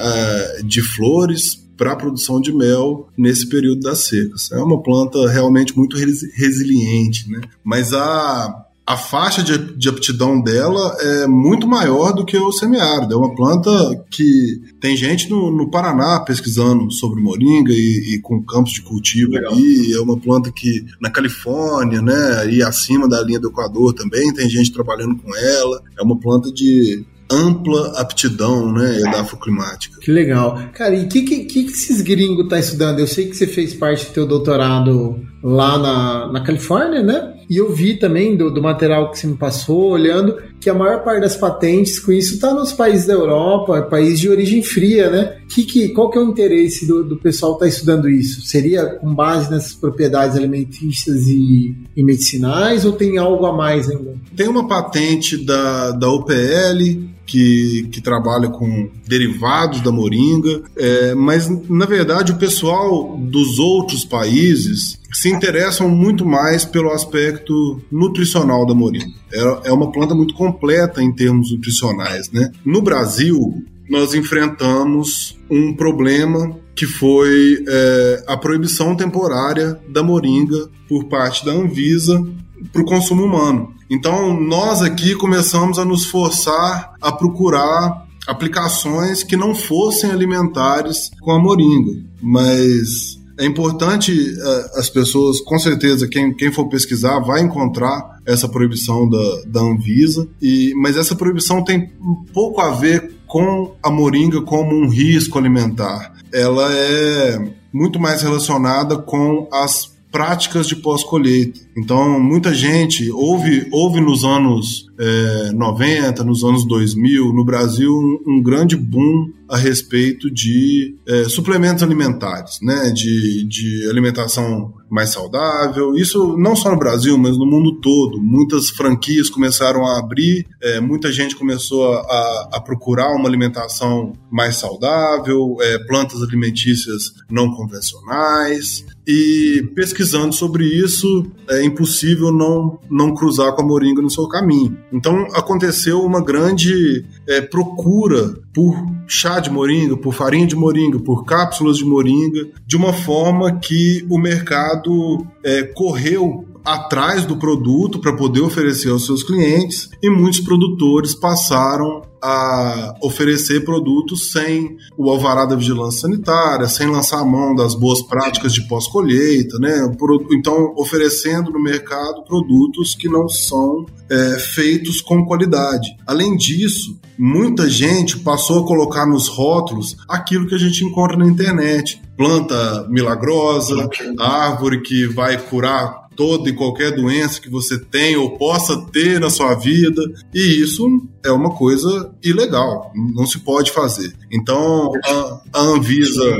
de 0.64 0.82
flores 0.82 1.56
para 1.78 1.94
a 1.94 1.96
produção 1.96 2.42
de 2.42 2.52
mel 2.52 3.08
nesse 3.18 3.48
período 3.48 3.82
das 3.82 4.08
secas. 4.08 4.52
É 4.52 4.58
uma 4.58 4.82
planta 4.82 5.30
realmente 5.30 5.78
muito 5.78 5.96
resiliente, 5.96 7.30
né? 7.30 7.42
Mas 7.64 7.94
a 7.94 8.67
a 8.88 8.96
faixa 8.96 9.44
de, 9.44 9.76
de, 9.76 9.90
aptidão 9.90 10.40
dela 10.42 10.96
é 11.02 11.28
muito 11.28 11.68
maior 11.68 12.14
do 12.14 12.24
que 12.24 12.38
o 12.38 12.54
semiárido. 12.54 13.14
É 13.14 13.18
uma 13.18 13.36
planta 13.36 13.70
que 14.10 14.62
tem 14.80 14.96
gente 14.96 15.30
no, 15.30 15.52
no 15.52 15.70
Paraná 15.70 16.22
pesquisando 16.22 16.90
sobre 16.94 17.22
moringa 17.22 17.74
e, 17.74 18.16
e, 18.16 18.20
com 18.22 18.42
campos 18.42 18.72
de 18.72 18.82
cultivo 18.82 19.34
Legal. 19.34 19.52
ali. 19.52 19.92
É 19.92 20.00
uma 20.00 20.18
planta 20.18 20.50
que 20.54 20.86
na 21.02 21.12
Califórnia, 21.12 22.02
né, 22.02 22.50
e 22.50 22.64
acima 22.64 23.10
da 23.10 23.22
linha 23.22 23.42
do 23.42 23.50
Equador 23.50 23.94
também 23.94 24.34
tem 24.34 24.50
gente 24.50 24.72
trabalhando 24.72 25.18
com 25.18 25.36
ela. 25.36 25.84
É 26.00 26.02
uma 26.02 26.18
planta 26.18 26.50
de 26.50 27.06
ampla 27.30 28.00
aptidão, 28.00 28.72
né, 28.72 29.00
edafoclimática. 29.00 30.00
Que 30.00 30.12
legal. 30.12 30.58
Cara, 30.74 30.96
e 30.96 31.06
o 31.06 31.10
que, 31.10 31.24
que, 31.24 31.44
que 31.44 31.60
esses 31.66 32.02
gringos 32.02 32.48
tá 32.48 32.58
estudando? 32.58 33.00
Eu 33.00 33.08
sei 33.08 33.28
que 33.28 33.36
você 33.36 33.46
fez 33.46 33.74
parte 33.74 34.06
do 34.06 34.14
teu 34.14 34.26
doutorado 34.26 35.22
lá 35.44 35.78
na, 35.78 36.32
na 36.32 36.42
Califórnia, 36.42 37.02
né? 37.02 37.34
E 37.50 37.58
eu 37.58 37.72
vi 37.72 37.96
também 37.96 38.36
do, 38.36 38.52
do 38.52 38.62
material 38.62 39.10
que 39.10 39.20
você 39.20 39.28
me 39.28 39.38
passou, 39.38 39.92
olhando, 39.92 40.38
que 40.60 40.70
a 40.70 40.74
maior 40.74 41.04
parte 41.04 41.22
das 41.22 41.38
patentes 41.38 42.00
com 42.00 42.12
isso 42.12 42.36
está 42.36 42.54
nos 42.54 42.74
países 42.74 43.08
da 43.08 43.14
Europa, 43.14 43.84
países 43.84 44.20
de 44.20 44.30
origem 44.30 44.62
fria, 44.62 45.10
né? 45.10 45.38
Que, 45.48 45.64
que, 45.64 45.90
qual 45.90 46.10
que 46.10 46.18
é 46.18 46.22
o 46.22 46.26
interesse 46.26 46.86
do, 46.86 47.04
do 47.04 47.18
pessoal 47.18 47.58
que 47.58 47.66
está 47.66 47.78
estudando 47.78 48.10
isso? 48.10 48.42
Seria 48.42 48.86
com 48.86 49.14
base 49.14 49.50
nessas 49.50 49.74
propriedades 49.74 50.36
alimentícias 50.36 51.28
e, 51.28 51.76
e, 51.96 52.04
medicinais 52.04 52.84
ou 52.84 52.92
tem 52.92 53.18
algo 53.18 53.46
a 53.46 53.54
mais 53.54 53.90
ainda? 53.90 54.16
Tem 54.36 54.48
uma 54.48 54.68
patente 54.68 55.38
da, 55.38 55.92
da 55.92 56.12
UPL 56.12 57.08
que, 57.28 57.90
que 57.92 58.02
trabalha 58.02 58.50
com 58.50 58.90
derivados 59.06 59.82
da 59.82 59.92
moringa, 59.92 60.64
é, 60.78 61.14
mas 61.14 61.48
na 61.70 61.86
verdade 61.86 62.32
o 62.32 62.38
pessoal 62.38 63.18
dos 63.18 63.60
outros 63.60 64.06
países 64.06 64.98
se 65.14 65.30
interessam 65.30 65.90
muito 65.90 66.26
mais 66.26 66.64
pelo 66.64 66.92
aspecto 66.92 67.82
nutricional 67.92 68.66
da 68.66 68.74
moringa. 68.74 69.14
É, 69.32 69.70
é 69.70 69.72
uma 69.72 69.92
planta 69.92 70.16
muito 70.16 70.34
completa 70.34 71.04
em 71.04 71.14
termos 71.14 71.52
nutricionais. 71.52 72.32
Né? 72.32 72.52
No 72.64 72.82
Brasil, 72.82 73.64
nós 73.90 74.14
enfrentamos 74.14 75.38
um 75.50 75.76
problema 75.76 76.58
que 76.76 76.86
foi 76.86 77.64
é, 77.68 78.24
a 78.28 78.38
proibição 78.38 78.96
temporária 78.96 79.80
da 79.90 80.04
moringa 80.04 80.70
por 80.88 81.06
parte 81.06 81.46
da 81.46 81.52
Anvisa 81.52 82.24
para 82.72 82.82
o 82.82 82.86
consumo 82.86 83.24
humano. 83.24 83.74
Então, 83.90 84.40
nós 84.40 84.82
aqui 84.82 85.16
começamos 85.16 85.80
a 85.80 85.86
nos 85.86 86.06
forçar 86.06 86.94
a 87.02 87.12
procurar 87.12 88.06
aplicações 88.28 89.24
que 89.24 89.38
não 89.38 89.56
fossem 89.56 90.12
alimentares 90.12 91.10
com 91.22 91.32
a 91.32 91.40
moringa. 91.40 92.04
Mas 92.22 93.18
é 93.40 93.46
importante 93.46 94.12
uh, 94.12 94.80
as 94.80 94.90
pessoas, 94.90 95.40
com 95.40 95.58
certeza, 95.58 96.08
quem, 96.08 96.34
quem 96.34 96.52
for 96.52 96.68
pesquisar 96.68 97.20
vai 97.20 97.42
encontrar 97.42 98.20
essa 98.26 98.50
proibição 98.50 99.08
da, 99.08 99.42
da 99.48 99.62
Anvisa, 99.62 100.28
e, 100.42 100.74
mas 100.76 100.98
essa 100.98 101.16
proibição 101.16 101.64
tem 101.64 101.90
pouco 102.34 102.60
a 102.60 102.72
ver 102.72 103.16
com 103.26 103.76
a 103.82 103.90
moringa 103.90 104.42
como 104.42 104.76
um 104.76 104.90
risco 104.90 105.38
alimentar. 105.38 106.14
Ela 106.34 106.74
é 106.74 107.54
muito 107.72 108.00
mais 108.00 108.22
relacionada 108.22 108.98
com 108.98 109.48
as 109.54 109.97
práticas 110.18 110.66
de 110.66 110.76
pós-colheita. 110.76 111.60
Então, 111.78 112.20
muita 112.20 112.52
gente 112.52 113.12
houve, 113.12 113.68
houve 113.72 114.02
nos 114.02 114.24
anos 114.24 114.87
é, 115.00 115.52
90, 115.52 116.24
nos 116.24 116.44
anos 116.44 116.68
2000, 116.68 117.34
no 117.34 117.46
Brasil, 117.46 117.92
um, 117.92 118.38
um 118.38 118.44
grande 118.44 118.76
boom 118.76 119.32
a 119.50 119.58
respeito 119.58 120.30
de 120.30 120.96
é, 121.08 121.24
suplementos 121.26 121.82
alimentares, 121.82 122.60
né? 122.62 122.92
De, 122.92 123.46
de 123.46 123.90
alimentação 123.90 124.74
mais 124.90 125.10
saudável. 125.10 125.96
Isso 125.96 126.38
não 126.38 126.56
só 126.56 126.72
no 126.72 126.78
Brasil, 126.78 127.18
mas 127.18 127.38
no 127.38 127.46
mundo 127.46 127.80
todo. 127.80 128.22
Muitas 128.22 128.70
franquias 128.70 129.30
começaram 129.30 129.86
a 129.86 130.00
abrir, 130.00 130.46
é, 130.62 130.80
muita 130.80 131.12
gente 131.12 131.36
começou 131.36 131.94
a, 131.94 132.50
a, 132.54 132.62
procurar 132.62 133.14
uma 133.14 133.28
alimentação 133.28 134.14
mais 134.32 134.58
saudável, 134.58 135.58
é, 135.62 135.80
plantas 135.80 136.22
alimentícias 136.22 137.14
não 137.30 137.52
convencionais. 137.54 138.86
E 139.06 139.64
pesquisando 139.74 140.34
sobre 140.34 140.66
isso, 140.66 141.26
é 141.50 141.64
impossível 141.64 142.32
não, 142.32 142.80
não 142.90 143.14
cruzar 143.14 143.54
com 143.54 143.62
a 143.62 143.66
moringa 143.66 144.02
no 144.02 144.10
seu 144.10 144.28
caminho. 144.28 144.78
Então 144.92 145.28
aconteceu 145.34 146.02
uma 146.02 146.24
grande 146.24 147.06
é, 147.28 147.42
procura 147.42 148.36
por 148.54 148.76
chá 149.08 149.40
de 149.40 149.50
moringa, 149.50 149.98
por 149.98 150.14
farinha 150.14 150.48
de 150.48 150.56
moringa, 150.56 151.00
por 151.00 151.26
cápsulas 151.26 151.78
de 151.78 151.86
moringa, 151.86 152.48
de 152.66 152.76
uma 152.76 152.94
forma 152.94 153.60
que 153.60 154.06
o 154.10 154.18
mercado 154.18 155.26
é, 155.44 155.64
correu 155.64 156.46
atrás 156.68 157.26
do 157.26 157.38
produto 157.38 157.98
para 158.00 158.14
poder 158.14 158.42
oferecer 158.42 158.90
aos 158.90 159.06
seus 159.06 159.24
clientes 159.24 159.90
e 160.04 160.10
muitos 160.10 160.42
produtores 160.42 161.16
passaram 161.16 162.02
a 162.22 162.96
oferecer 163.02 163.64
produtos 163.64 164.32
sem 164.32 164.76
o 164.98 165.10
alvará 165.10 165.46
da 165.46 165.56
vigilância 165.56 166.02
sanitária, 166.02 166.68
sem 166.68 166.88
lançar 166.88 167.22
a 167.22 167.26
mão 167.26 167.56
das 167.56 167.74
boas 167.74 168.02
práticas 168.02 168.54
de 168.54 168.68
pós-colheita, 168.68 169.58
né? 169.60 169.88
Então, 170.32 170.74
oferecendo 170.76 171.52
no 171.52 171.62
mercado 171.62 172.24
produtos 172.24 172.96
que 172.96 173.08
não 173.08 173.30
são 173.30 173.86
é, 174.10 174.40
feitos 174.40 175.00
com 175.00 175.26
qualidade. 175.26 175.96
Além 176.06 176.36
disso, 176.36 177.00
muita 177.18 177.70
gente 177.70 178.20
passou 178.20 178.64
a 178.64 178.68
colocar 178.68 179.06
nos 179.06 179.30
rótulos 179.30 179.96
aquilo 180.10 180.48
que 180.48 180.56
a 180.56 180.60
gente 180.60 180.84
encontra 180.84 181.16
na 181.16 181.28
internet. 181.28 182.02
Planta 182.18 182.88
milagrosa, 182.90 183.88
árvore 184.20 184.82
que 184.82 185.06
vai 185.06 185.38
curar 185.38 186.07
toda 186.18 186.50
e 186.50 186.54
qualquer 186.54 186.94
doença 186.94 187.40
que 187.40 187.50
você 187.50 187.80
tem 187.80 188.18
ou 188.18 188.38
possa 188.38 188.82
ter 188.92 189.20
na 189.20 189.30
sua 189.30 189.54
vida. 189.54 190.02
E 190.34 190.62
isso 190.62 190.86
é 191.24 191.32
uma 191.32 191.52
coisa 191.52 192.12
ilegal, 192.24 192.92
não 193.16 193.26
se 193.26 193.40
pode 193.40 193.72
fazer. 193.72 194.14
Então, 194.32 194.92
a, 195.06 195.42
a 195.54 195.62
Anvisa, 195.62 196.38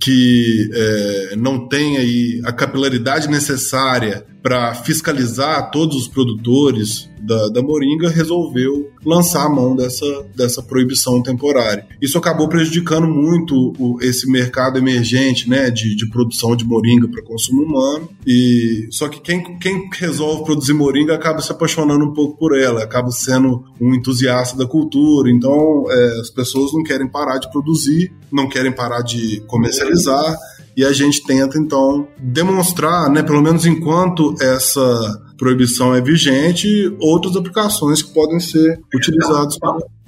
que 0.00 0.70
é, 0.72 1.36
não 1.36 1.68
tem 1.68 1.98
aí 1.98 2.40
a 2.44 2.52
capilaridade 2.52 3.28
necessária 3.28 4.24
para 4.42 4.74
fiscalizar 4.74 5.70
todos 5.70 5.96
os 5.96 6.08
produtores 6.08 7.10
da, 7.20 7.48
da 7.48 7.62
Moringa, 7.62 8.08
resolveu 8.08 8.90
lançar 9.04 9.44
a 9.44 9.48
mão 9.48 9.76
dessa, 9.76 10.06
dessa 10.34 10.62
proibição 10.62 11.22
temporária. 11.22 11.86
Isso 12.00 12.16
acabou 12.16 12.48
prejudicando 12.48 13.06
muito 13.06 13.74
o, 13.78 13.98
esse 14.00 14.30
mercado 14.30 14.78
emergente 14.78 15.48
né, 15.48 15.70
de, 15.70 15.94
de 15.94 16.08
produção 16.08 16.56
de 16.56 16.64
Moringa 16.64 17.08
para 17.08 17.22
consumo 17.22 17.62
humano. 17.62 18.08
E 18.26 18.88
Só 18.90 19.08
que 19.08 19.20
quem, 19.20 19.58
quem 19.58 19.88
resolve 19.92 20.44
produzir 20.44 20.72
Moringa 20.72 21.14
acaba 21.14 21.40
se 21.40 21.52
apaixonando 21.52 22.04
um 22.04 22.12
pouco 22.12 22.38
por 22.38 22.56
ela, 22.56 22.82
acaba 22.82 23.10
sendo 23.10 23.64
um 23.80 23.94
entusiasta 23.94 24.56
da 24.56 24.66
cultura. 24.66 25.30
Então 25.30 25.84
é, 25.90 26.20
as 26.20 26.30
pessoas 26.30 26.72
não 26.72 26.82
querem 26.82 27.08
parar 27.08 27.38
de 27.38 27.50
produzir, 27.50 28.12
não 28.32 28.48
querem 28.48 28.72
parar 28.72 29.02
de 29.02 29.40
comercializar 29.46 30.36
e 30.76 30.84
a 30.84 30.92
gente 30.92 31.22
tenta 31.24 31.58
então 31.58 32.08
demonstrar, 32.18 33.10
né, 33.10 33.22
pelo 33.22 33.42
menos 33.42 33.66
enquanto 33.66 34.34
essa 34.40 35.22
proibição 35.36 35.94
é 35.94 36.00
vigente, 36.00 36.94
outras 37.00 37.36
aplicações 37.36 38.02
que 38.02 38.12
podem 38.12 38.38
ser 38.38 38.80
utilizadas. 38.94 39.56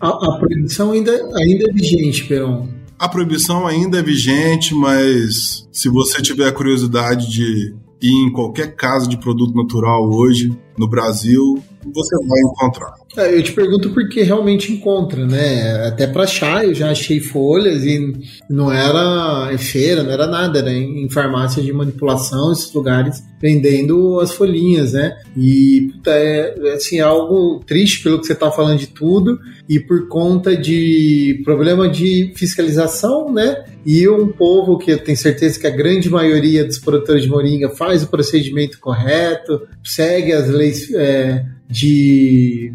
A, 0.01 0.09
a 0.09 0.39
proibição 0.39 0.93
ainda, 0.93 1.13
ainda 1.37 1.69
é 1.69 1.73
vigente, 1.73 2.25
Peron. 2.25 2.69
A 2.99 3.09
proibição 3.09 3.67
ainda 3.67 3.99
é 3.99 4.03
vigente, 4.03 4.75
mas 4.75 5.67
se 5.73 5.89
você 5.89 6.23
tiver 6.23 6.47
a 6.47 6.53
curiosidade 6.53 7.31
de 7.31 7.75
ir 8.01 8.27
em 8.27 8.33
qualquer 8.33 8.77
casa 8.77 9.09
de 9.09 9.17
produto 9.17 9.55
natural 9.55 10.09
hoje 10.09 10.57
no 10.79 10.89
Brasil, 10.89 11.63
você 11.95 12.17
vai 12.27 12.41
encontrar. 12.41 12.95
É, 13.17 13.37
eu 13.37 13.43
te 13.43 13.53
pergunto 13.53 13.91
porque 13.91 14.23
realmente 14.23 14.73
encontra, 14.73 15.27
né? 15.27 15.87
Até 15.87 16.07
para 16.07 16.25
achar, 16.25 16.65
eu 16.65 16.75
já 16.75 16.91
achei 16.91 17.21
folhas 17.21 17.85
e 17.85 18.13
não 18.49 18.73
era 18.73 19.57
feira, 19.59 20.03
não 20.03 20.13
era 20.13 20.27
nada, 20.27 20.61
era 20.61 20.73
em 20.73 21.09
farmácia 21.11 21.63
de 21.63 21.73
manipulação, 21.73 22.53
esses 22.53 22.73
lugares 22.73 23.23
vendendo 23.41 24.21
as 24.21 24.33
folhinhas, 24.33 24.93
né? 24.93 25.17
E 25.37 25.91
puta, 25.93 26.13
é 26.13 26.75
assim, 26.75 26.99
é 26.99 27.03
algo 27.03 27.61
triste 27.67 28.03
pelo 28.03 28.21
que 28.21 28.27
você 28.27 28.35
está 28.35 28.51
falando 28.53 28.79
de 28.79 28.87
tudo 28.87 29.39
e 29.69 29.81
por 29.81 30.07
conta 30.07 30.57
de 30.57 31.43
problema 31.45 31.89
de 31.89 32.33
fiscalização, 32.37 33.33
né? 33.33 33.65
E 33.85 34.09
um 34.09 34.29
povo 34.29 34.79
que 34.79 34.93
eu 34.93 34.99
tenho 34.99 35.19
certeza 35.19 35.59
que 35.59 35.67
a 35.67 35.71
grande 35.71 36.09
maioria 36.09 36.65
dos 36.65 36.79
produtores 36.79 37.25
de 37.25 37.29
moringa 37.29 37.69
faz 37.69 38.05
o 38.05 38.09
procedimento 38.09 38.79
correto, 38.79 39.67
segue 39.83 40.33
as 40.33 40.49
leis 40.49 40.93
é, 40.95 41.45
de 41.73 42.71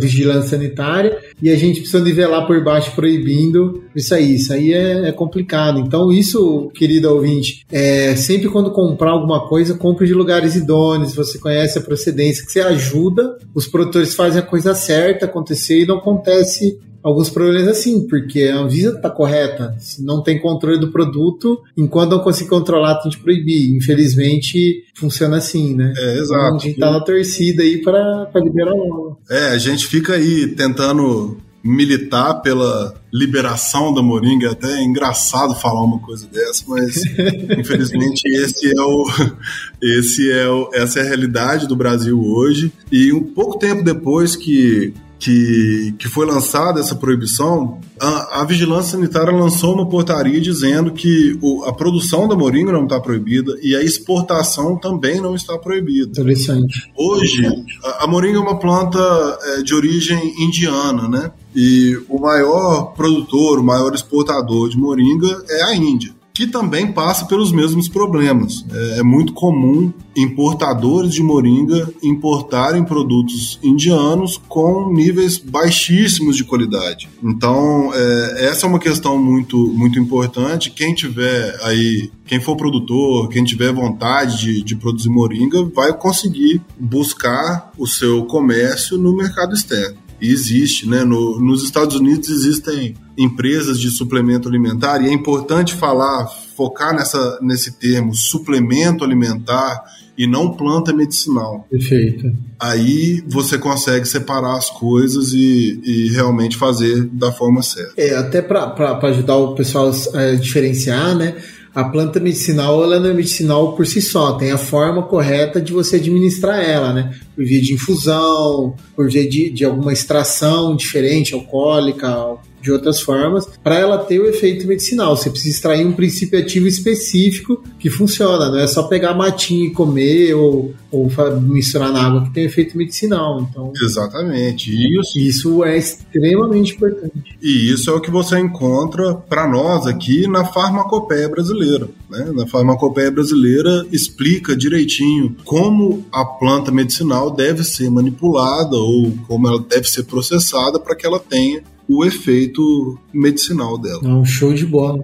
vigilância 0.00 0.56
sanitária 0.56 1.18
e 1.42 1.50
a 1.50 1.56
gente 1.56 1.80
precisa 1.80 2.02
nivelar 2.02 2.46
por 2.46 2.62
baixo 2.62 2.94
proibindo 2.94 3.82
isso 3.96 4.14
aí. 4.14 4.36
Isso 4.36 4.52
aí 4.52 4.72
é, 4.72 5.08
é 5.08 5.12
complicado. 5.12 5.80
Então, 5.80 6.12
isso, 6.12 6.70
querido 6.72 7.12
ouvinte, 7.12 7.66
é, 7.70 8.14
sempre 8.14 8.48
quando 8.48 8.70
comprar 8.70 9.10
alguma 9.10 9.48
coisa, 9.48 9.74
compre 9.74 10.06
de 10.06 10.14
lugares 10.14 10.54
idôneos, 10.54 11.14
você 11.14 11.36
conhece 11.38 11.78
a 11.78 11.82
procedência, 11.82 12.46
que 12.46 12.52
você 12.52 12.60
ajuda, 12.60 13.36
os 13.52 13.66
produtores 13.66 14.14
fazem 14.14 14.40
a 14.40 14.44
coisa 14.44 14.72
certa 14.72 15.26
acontecer 15.26 15.82
e 15.82 15.86
não 15.86 15.96
acontece 15.96 16.78
alguns 17.08 17.30
problemas 17.30 17.68
assim, 17.68 18.06
porque 18.06 18.44
a 18.44 18.58
Anvisa 18.58 18.96
está 18.96 19.10
correta. 19.10 19.74
Se 19.78 20.02
não 20.04 20.22
tem 20.22 20.40
controle 20.40 20.78
do 20.78 20.90
produto, 20.90 21.62
enquanto 21.76 22.10
não 22.10 22.20
conseguir 22.20 22.50
controlar, 22.50 22.96
tem 22.96 23.10
que 23.10 23.18
proibir. 23.18 23.76
Infelizmente, 23.76 24.84
funciona 24.94 25.38
assim, 25.38 25.74
né? 25.74 25.92
É, 25.96 26.18
exato. 26.18 26.38
Então, 26.38 26.56
a 26.56 26.58
gente 26.58 26.78
tá 26.78 26.90
na 26.90 27.00
torcida 27.00 27.62
aí 27.62 27.82
para 27.82 28.30
liberar 28.36 28.72
logo. 28.72 29.18
É, 29.30 29.48
a 29.48 29.58
gente 29.58 29.86
fica 29.86 30.14
aí 30.14 30.48
tentando 30.48 31.38
militar 31.62 32.34
pela 32.40 32.94
liberação 33.12 33.92
da 33.92 34.02
Moringa. 34.02 34.48
É 34.48 34.50
até 34.50 34.82
engraçado 34.82 35.54
falar 35.54 35.82
uma 35.82 35.98
coisa 35.98 36.26
dessa, 36.26 36.64
mas 36.68 37.02
infelizmente 37.58 38.22
esse 38.26 38.70
é 38.76 38.80
o, 38.80 39.04
esse 39.82 40.30
é 40.30 40.48
o, 40.48 40.70
essa 40.72 41.00
é 41.00 41.02
a 41.02 41.06
realidade 41.06 41.66
do 41.66 41.76
Brasil 41.76 42.20
hoje. 42.20 42.72
E 42.90 43.12
um 43.12 43.22
pouco 43.22 43.58
tempo 43.58 43.82
depois 43.82 44.36
que 44.36 44.94
que, 45.18 45.94
que 45.98 46.08
foi 46.08 46.24
lançada 46.24 46.80
essa 46.80 46.94
proibição, 46.94 47.80
a, 48.00 48.40
a, 48.40 48.44
Vigilância 48.44 48.92
Sanitária 48.92 49.32
lançou 49.32 49.74
uma 49.74 49.88
portaria 49.88 50.40
dizendo 50.40 50.92
que 50.92 51.36
o, 51.42 51.64
a 51.64 51.72
produção 51.72 52.28
da 52.28 52.36
moringa 52.36 52.72
não 52.72 52.84
está 52.84 53.00
proibida 53.00 53.58
e 53.60 53.74
a 53.74 53.82
exportação 53.82 54.78
também 54.78 55.20
não 55.20 55.34
está 55.34 55.58
proibida. 55.58 56.10
Interessante. 56.10 56.90
Hoje, 56.96 57.44
a, 57.84 58.04
a 58.04 58.06
moringa 58.06 58.38
é 58.38 58.40
uma 58.40 58.58
planta 58.58 58.98
é, 59.42 59.62
de 59.62 59.74
origem 59.74 60.34
indiana, 60.38 61.08
né? 61.08 61.32
E 61.54 61.98
o 62.08 62.20
maior 62.20 62.92
produtor, 62.92 63.58
o 63.58 63.64
maior 63.64 63.92
exportador 63.94 64.68
de 64.68 64.78
moringa 64.78 65.42
é 65.48 65.62
a 65.64 65.74
Índia 65.74 66.17
que 66.38 66.46
também 66.46 66.92
passa 66.92 67.24
pelos 67.24 67.50
mesmos 67.50 67.88
problemas. 67.88 68.64
É, 68.72 69.00
é, 69.00 69.02
muito 69.02 69.32
comum 69.32 69.92
importadores 70.16 71.12
de 71.12 71.20
moringa 71.20 71.92
importarem 72.00 72.84
produtos 72.84 73.58
indianos 73.60 74.40
com 74.48 74.92
níveis 74.92 75.36
baixíssimos 75.36 76.36
de 76.36 76.44
qualidade. 76.44 77.08
Então, 77.20 77.90
é, 77.92 78.46
essa 78.46 78.66
é 78.66 78.68
uma 78.68 78.78
questão 78.78 79.18
muito, 79.18 79.56
muito 79.74 79.98
importante. 79.98 80.70
Quem 80.70 80.94
tiver 80.94 81.58
aí, 81.64 82.08
quem 82.24 82.38
for 82.38 82.54
produtor, 82.54 83.28
quem 83.30 83.42
tiver 83.42 83.72
vontade 83.72 84.38
de, 84.38 84.62
de 84.62 84.76
produzir 84.76 85.08
moringa, 85.08 85.64
vai 85.64 85.92
conseguir 85.92 86.62
buscar 86.78 87.72
o 87.76 87.84
seu 87.84 88.26
comércio 88.26 88.96
no 88.96 89.12
mercado 89.12 89.54
externo. 89.54 89.96
E 90.20 90.28
existe, 90.28 90.88
né? 90.88 91.02
No, 91.02 91.40
nos 91.40 91.64
Estados 91.64 91.96
Unidos 91.96 92.28
existem 92.28 92.94
empresas 93.18 93.80
de 93.80 93.90
suplemento 93.90 94.48
alimentar 94.48 95.02
e 95.02 95.08
é 95.08 95.12
importante 95.12 95.74
falar, 95.74 96.26
focar 96.56 96.94
nessa, 96.94 97.38
nesse 97.42 97.72
termo, 97.72 98.14
suplemento 98.14 99.04
alimentar 99.04 99.82
e 100.16 100.26
não 100.26 100.52
planta 100.52 100.92
medicinal. 100.92 101.66
Perfeito. 101.68 102.32
Aí 102.58 103.22
você 103.26 103.58
consegue 103.58 104.06
separar 104.06 104.56
as 104.56 104.70
coisas 104.70 105.32
e, 105.32 105.80
e 105.84 106.08
realmente 106.10 106.56
fazer 106.56 107.04
da 107.06 107.32
forma 107.32 107.62
certa. 107.62 107.92
É, 107.96 108.16
até 108.16 108.40
para 108.40 108.98
ajudar 109.08 109.36
o 109.36 109.54
pessoal 109.54 109.92
a 110.14 110.34
diferenciar, 110.34 111.14
né? 111.16 111.36
a 111.74 111.84
planta 111.84 112.18
medicinal 112.18 112.82
ela 112.82 112.98
não 112.98 113.10
é 113.10 113.14
medicinal 113.14 113.76
por 113.76 113.86
si 113.86 114.02
só, 114.02 114.32
tem 114.32 114.50
a 114.50 114.58
forma 114.58 115.04
correta 115.04 115.60
de 115.60 115.72
você 115.72 115.96
administrar 115.96 116.58
ela, 116.58 116.92
né? 116.92 117.14
Por 117.36 117.44
via 117.44 117.60
de 117.60 117.72
infusão, 117.72 118.74
por 118.96 119.08
via 119.08 119.28
de, 119.28 119.50
de 119.50 119.64
alguma 119.64 119.92
extração 119.92 120.74
diferente, 120.74 121.34
alcoólica, 121.34 122.36
de 122.68 122.72
outras 122.72 123.00
formas, 123.00 123.48
para 123.64 123.78
ela 123.78 123.98
ter 123.98 124.20
o 124.20 124.26
efeito 124.26 124.66
medicinal. 124.66 125.16
Você 125.16 125.30
precisa 125.30 125.56
extrair 125.56 125.86
um 125.86 125.92
princípio 125.92 126.38
ativo 126.38 126.66
específico 126.66 127.62
que 127.78 127.88
funciona, 127.88 128.50
não 128.50 128.58
é 128.58 128.66
só 128.66 128.82
pegar 128.82 129.14
matinho 129.14 129.66
e 129.66 129.70
comer 129.70 130.34
ou, 130.34 130.74
ou 130.90 131.10
misturar 131.40 131.90
na 131.90 132.02
água 132.02 132.24
que 132.24 132.34
tem 132.34 132.44
efeito 132.44 132.76
medicinal. 132.76 133.40
Então, 133.40 133.72
Exatamente. 133.82 134.70
Isso, 134.70 135.18
isso 135.18 135.64
é 135.64 135.78
extremamente 135.78 136.74
importante. 136.74 137.36
E 137.40 137.72
isso 137.72 137.88
é 137.90 137.92
o 137.94 138.00
que 138.00 138.10
você 138.10 138.38
encontra 138.38 139.14
para 139.14 139.48
nós 139.48 139.86
aqui 139.86 140.28
na 140.28 140.44
farmacopeia 140.44 141.28
brasileira. 141.28 141.88
Né? 142.10 142.30
Na 142.34 142.46
farmacopeia 142.46 143.10
brasileira 143.10 143.86
explica 143.90 144.54
direitinho 144.54 145.34
como 145.44 146.04
a 146.12 146.24
planta 146.24 146.70
medicinal 146.70 147.30
deve 147.30 147.64
ser 147.64 147.90
manipulada 147.90 148.76
ou 148.76 149.12
como 149.26 149.48
ela 149.48 149.60
deve 149.60 149.88
ser 149.88 150.04
processada 150.04 150.78
para 150.78 150.94
que 150.94 151.06
ela 151.06 151.18
tenha 151.18 151.62
o 151.88 152.04
efeito 152.04 152.98
medicinal 153.12 153.78
dela. 153.78 154.00
É 154.04 154.08
um 154.08 154.24
show 154.24 154.52
de 154.52 154.66
bola. 154.66 155.02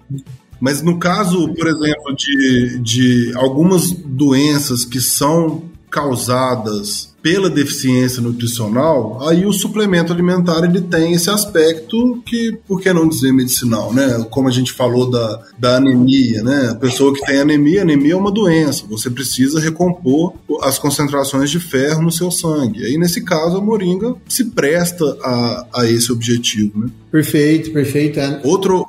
Mas 0.60 0.82
no 0.82 0.98
caso, 0.98 1.52
por 1.54 1.66
exemplo, 1.66 2.14
de, 2.16 2.78
de 2.78 3.32
algumas 3.34 3.90
doenças 3.90 4.84
que 4.84 5.00
são 5.00 5.62
causadas 5.94 7.14
pela 7.22 7.48
deficiência 7.48 8.20
nutricional, 8.20 9.26
aí 9.26 9.46
o 9.46 9.52
suplemento 9.52 10.12
alimentar 10.12 10.64
ele 10.64 10.80
tem 10.80 11.12
esse 11.14 11.30
aspecto 11.30 12.20
que, 12.26 12.58
por 12.66 12.80
que 12.80 12.92
não 12.92 13.08
dizer 13.08 13.32
medicinal, 13.32 13.94
né? 13.94 14.26
Como 14.28 14.48
a 14.48 14.50
gente 14.50 14.72
falou 14.72 15.08
da, 15.08 15.40
da 15.56 15.76
anemia, 15.76 16.42
né? 16.42 16.70
A 16.72 16.74
pessoa 16.74 17.14
que 17.14 17.24
tem 17.24 17.38
anemia, 17.38 17.82
anemia 17.82 18.14
é 18.14 18.16
uma 18.16 18.32
doença, 18.32 18.84
você 18.90 19.08
precisa 19.08 19.60
recompor 19.60 20.34
as 20.62 20.80
concentrações 20.80 21.48
de 21.48 21.60
ferro 21.60 22.02
no 22.02 22.10
seu 22.10 22.30
sangue. 22.30 22.84
Aí, 22.84 22.98
nesse 22.98 23.22
caso, 23.22 23.56
a 23.56 23.60
moringa 23.60 24.16
se 24.28 24.46
presta 24.46 25.04
a, 25.22 25.66
a 25.76 25.86
esse 25.86 26.10
objetivo, 26.10 26.80
né? 26.80 26.90
Perfeito, 27.12 27.70
perfeito. 27.70 28.18
É. 28.18 28.40
Outro, 28.42 28.84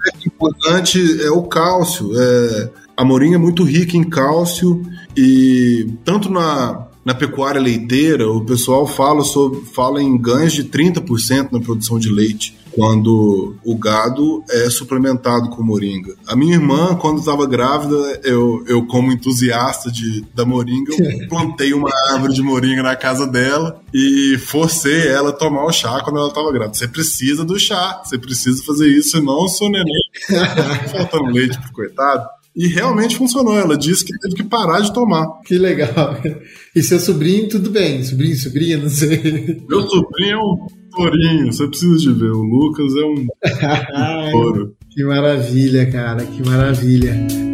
aspecto 0.00 0.26
importante 0.26 1.22
é 1.22 1.30
o 1.30 1.42
cálcio. 1.42 2.10
É, 2.18 2.70
a 3.00 3.04
moringa 3.04 3.36
é 3.36 3.38
muito 3.38 3.64
rica 3.64 3.96
em 3.96 4.04
cálcio 4.04 4.82
e 5.16 5.88
tanto 6.04 6.30
na 6.30 6.86
na 7.02 7.14
pecuária 7.14 7.58
leiteira, 7.58 8.30
o 8.30 8.44
pessoal 8.44 8.86
fala, 8.86 9.24
sobre, 9.24 9.60
fala 9.64 10.02
em 10.02 10.18
ganhos 10.20 10.52
de 10.52 10.64
30% 10.64 11.50
na 11.50 11.58
produção 11.58 11.98
de 11.98 12.10
leite 12.10 12.54
quando 12.72 13.56
o 13.64 13.74
gado 13.74 14.44
é 14.50 14.68
suplementado 14.68 15.48
com 15.48 15.62
moringa. 15.62 16.14
A 16.26 16.36
minha 16.36 16.54
irmã, 16.54 16.94
quando 16.94 17.18
estava 17.18 17.46
grávida, 17.46 18.20
eu, 18.22 18.62
eu 18.68 18.86
como 18.86 19.10
entusiasta 19.10 19.90
de, 19.90 20.24
da 20.34 20.44
moringa, 20.44 20.92
eu 20.94 21.26
plantei 21.26 21.72
uma 21.72 21.90
árvore 22.12 22.34
de 22.34 22.42
moringa 22.42 22.82
na 22.82 22.94
casa 22.94 23.26
dela 23.26 23.80
e 23.94 24.36
forcei 24.38 25.08
ela 25.08 25.30
a 25.30 25.32
tomar 25.32 25.64
o 25.64 25.72
chá 25.72 26.00
quando 26.04 26.18
ela 26.18 26.28
estava 26.28 26.52
grávida. 26.52 26.74
Você 26.74 26.86
precisa 26.86 27.46
do 27.46 27.58
chá, 27.58 28.02
você 28.04 28.18
precisa 28.18 28.62
fazer 28.62 28.88
isso, 28.88 29.12
senão 29.12 29.44
o 29.44 29.48
seu 29.48 29.70
neném 29.70 30.04
faltando 30.92 31.32
leite 31.32 31.58
pro 31.58 31.72
coitado. 31.72 32.28
E 32.54 32.66
realmente 32.66 33.16
funcionou. 33.16 33.56
Ela 33.58 33.76
disse 33.76 34.04
que 34.04 34.18
teve 34.18 34.34
que 34.34 34.44
parar 34.44 34.80
de 34.80 34.92
tomar. 34.92 35.26
Que 35.44 35.58
legal. 35.58 36.16
E 36.72 36.84
seu 36.84 37.00
sobrinho, 37.00 37.48
tudo 37.48 37.68
bem? 37.68 38.00
Sobrinho, 38.04 38.36
sobrinha, 38.36 38.76
não 38.78 38.88
sei. 38.88 39.60
Meu 39.68 39.82
sobrinho 39.82 40.30
é 40.30 40.38
um 40.38 40.66
tourinho, 40.94 41.52
você 41.52 41.66
precisa 41.66 41.96
de 41.98 42.12
ver. 42.12 42.30
O 42.30 42.42
Lucas 42.42 42.92
é 42.94 43.04
um 43.04 43.26
touro. 44.30 44.76
que 44.88 45.02
maravilha, 45.02 45.90
cara, 45.90 46.24
que 46.24 46.48
maravilha. 46.48 47.49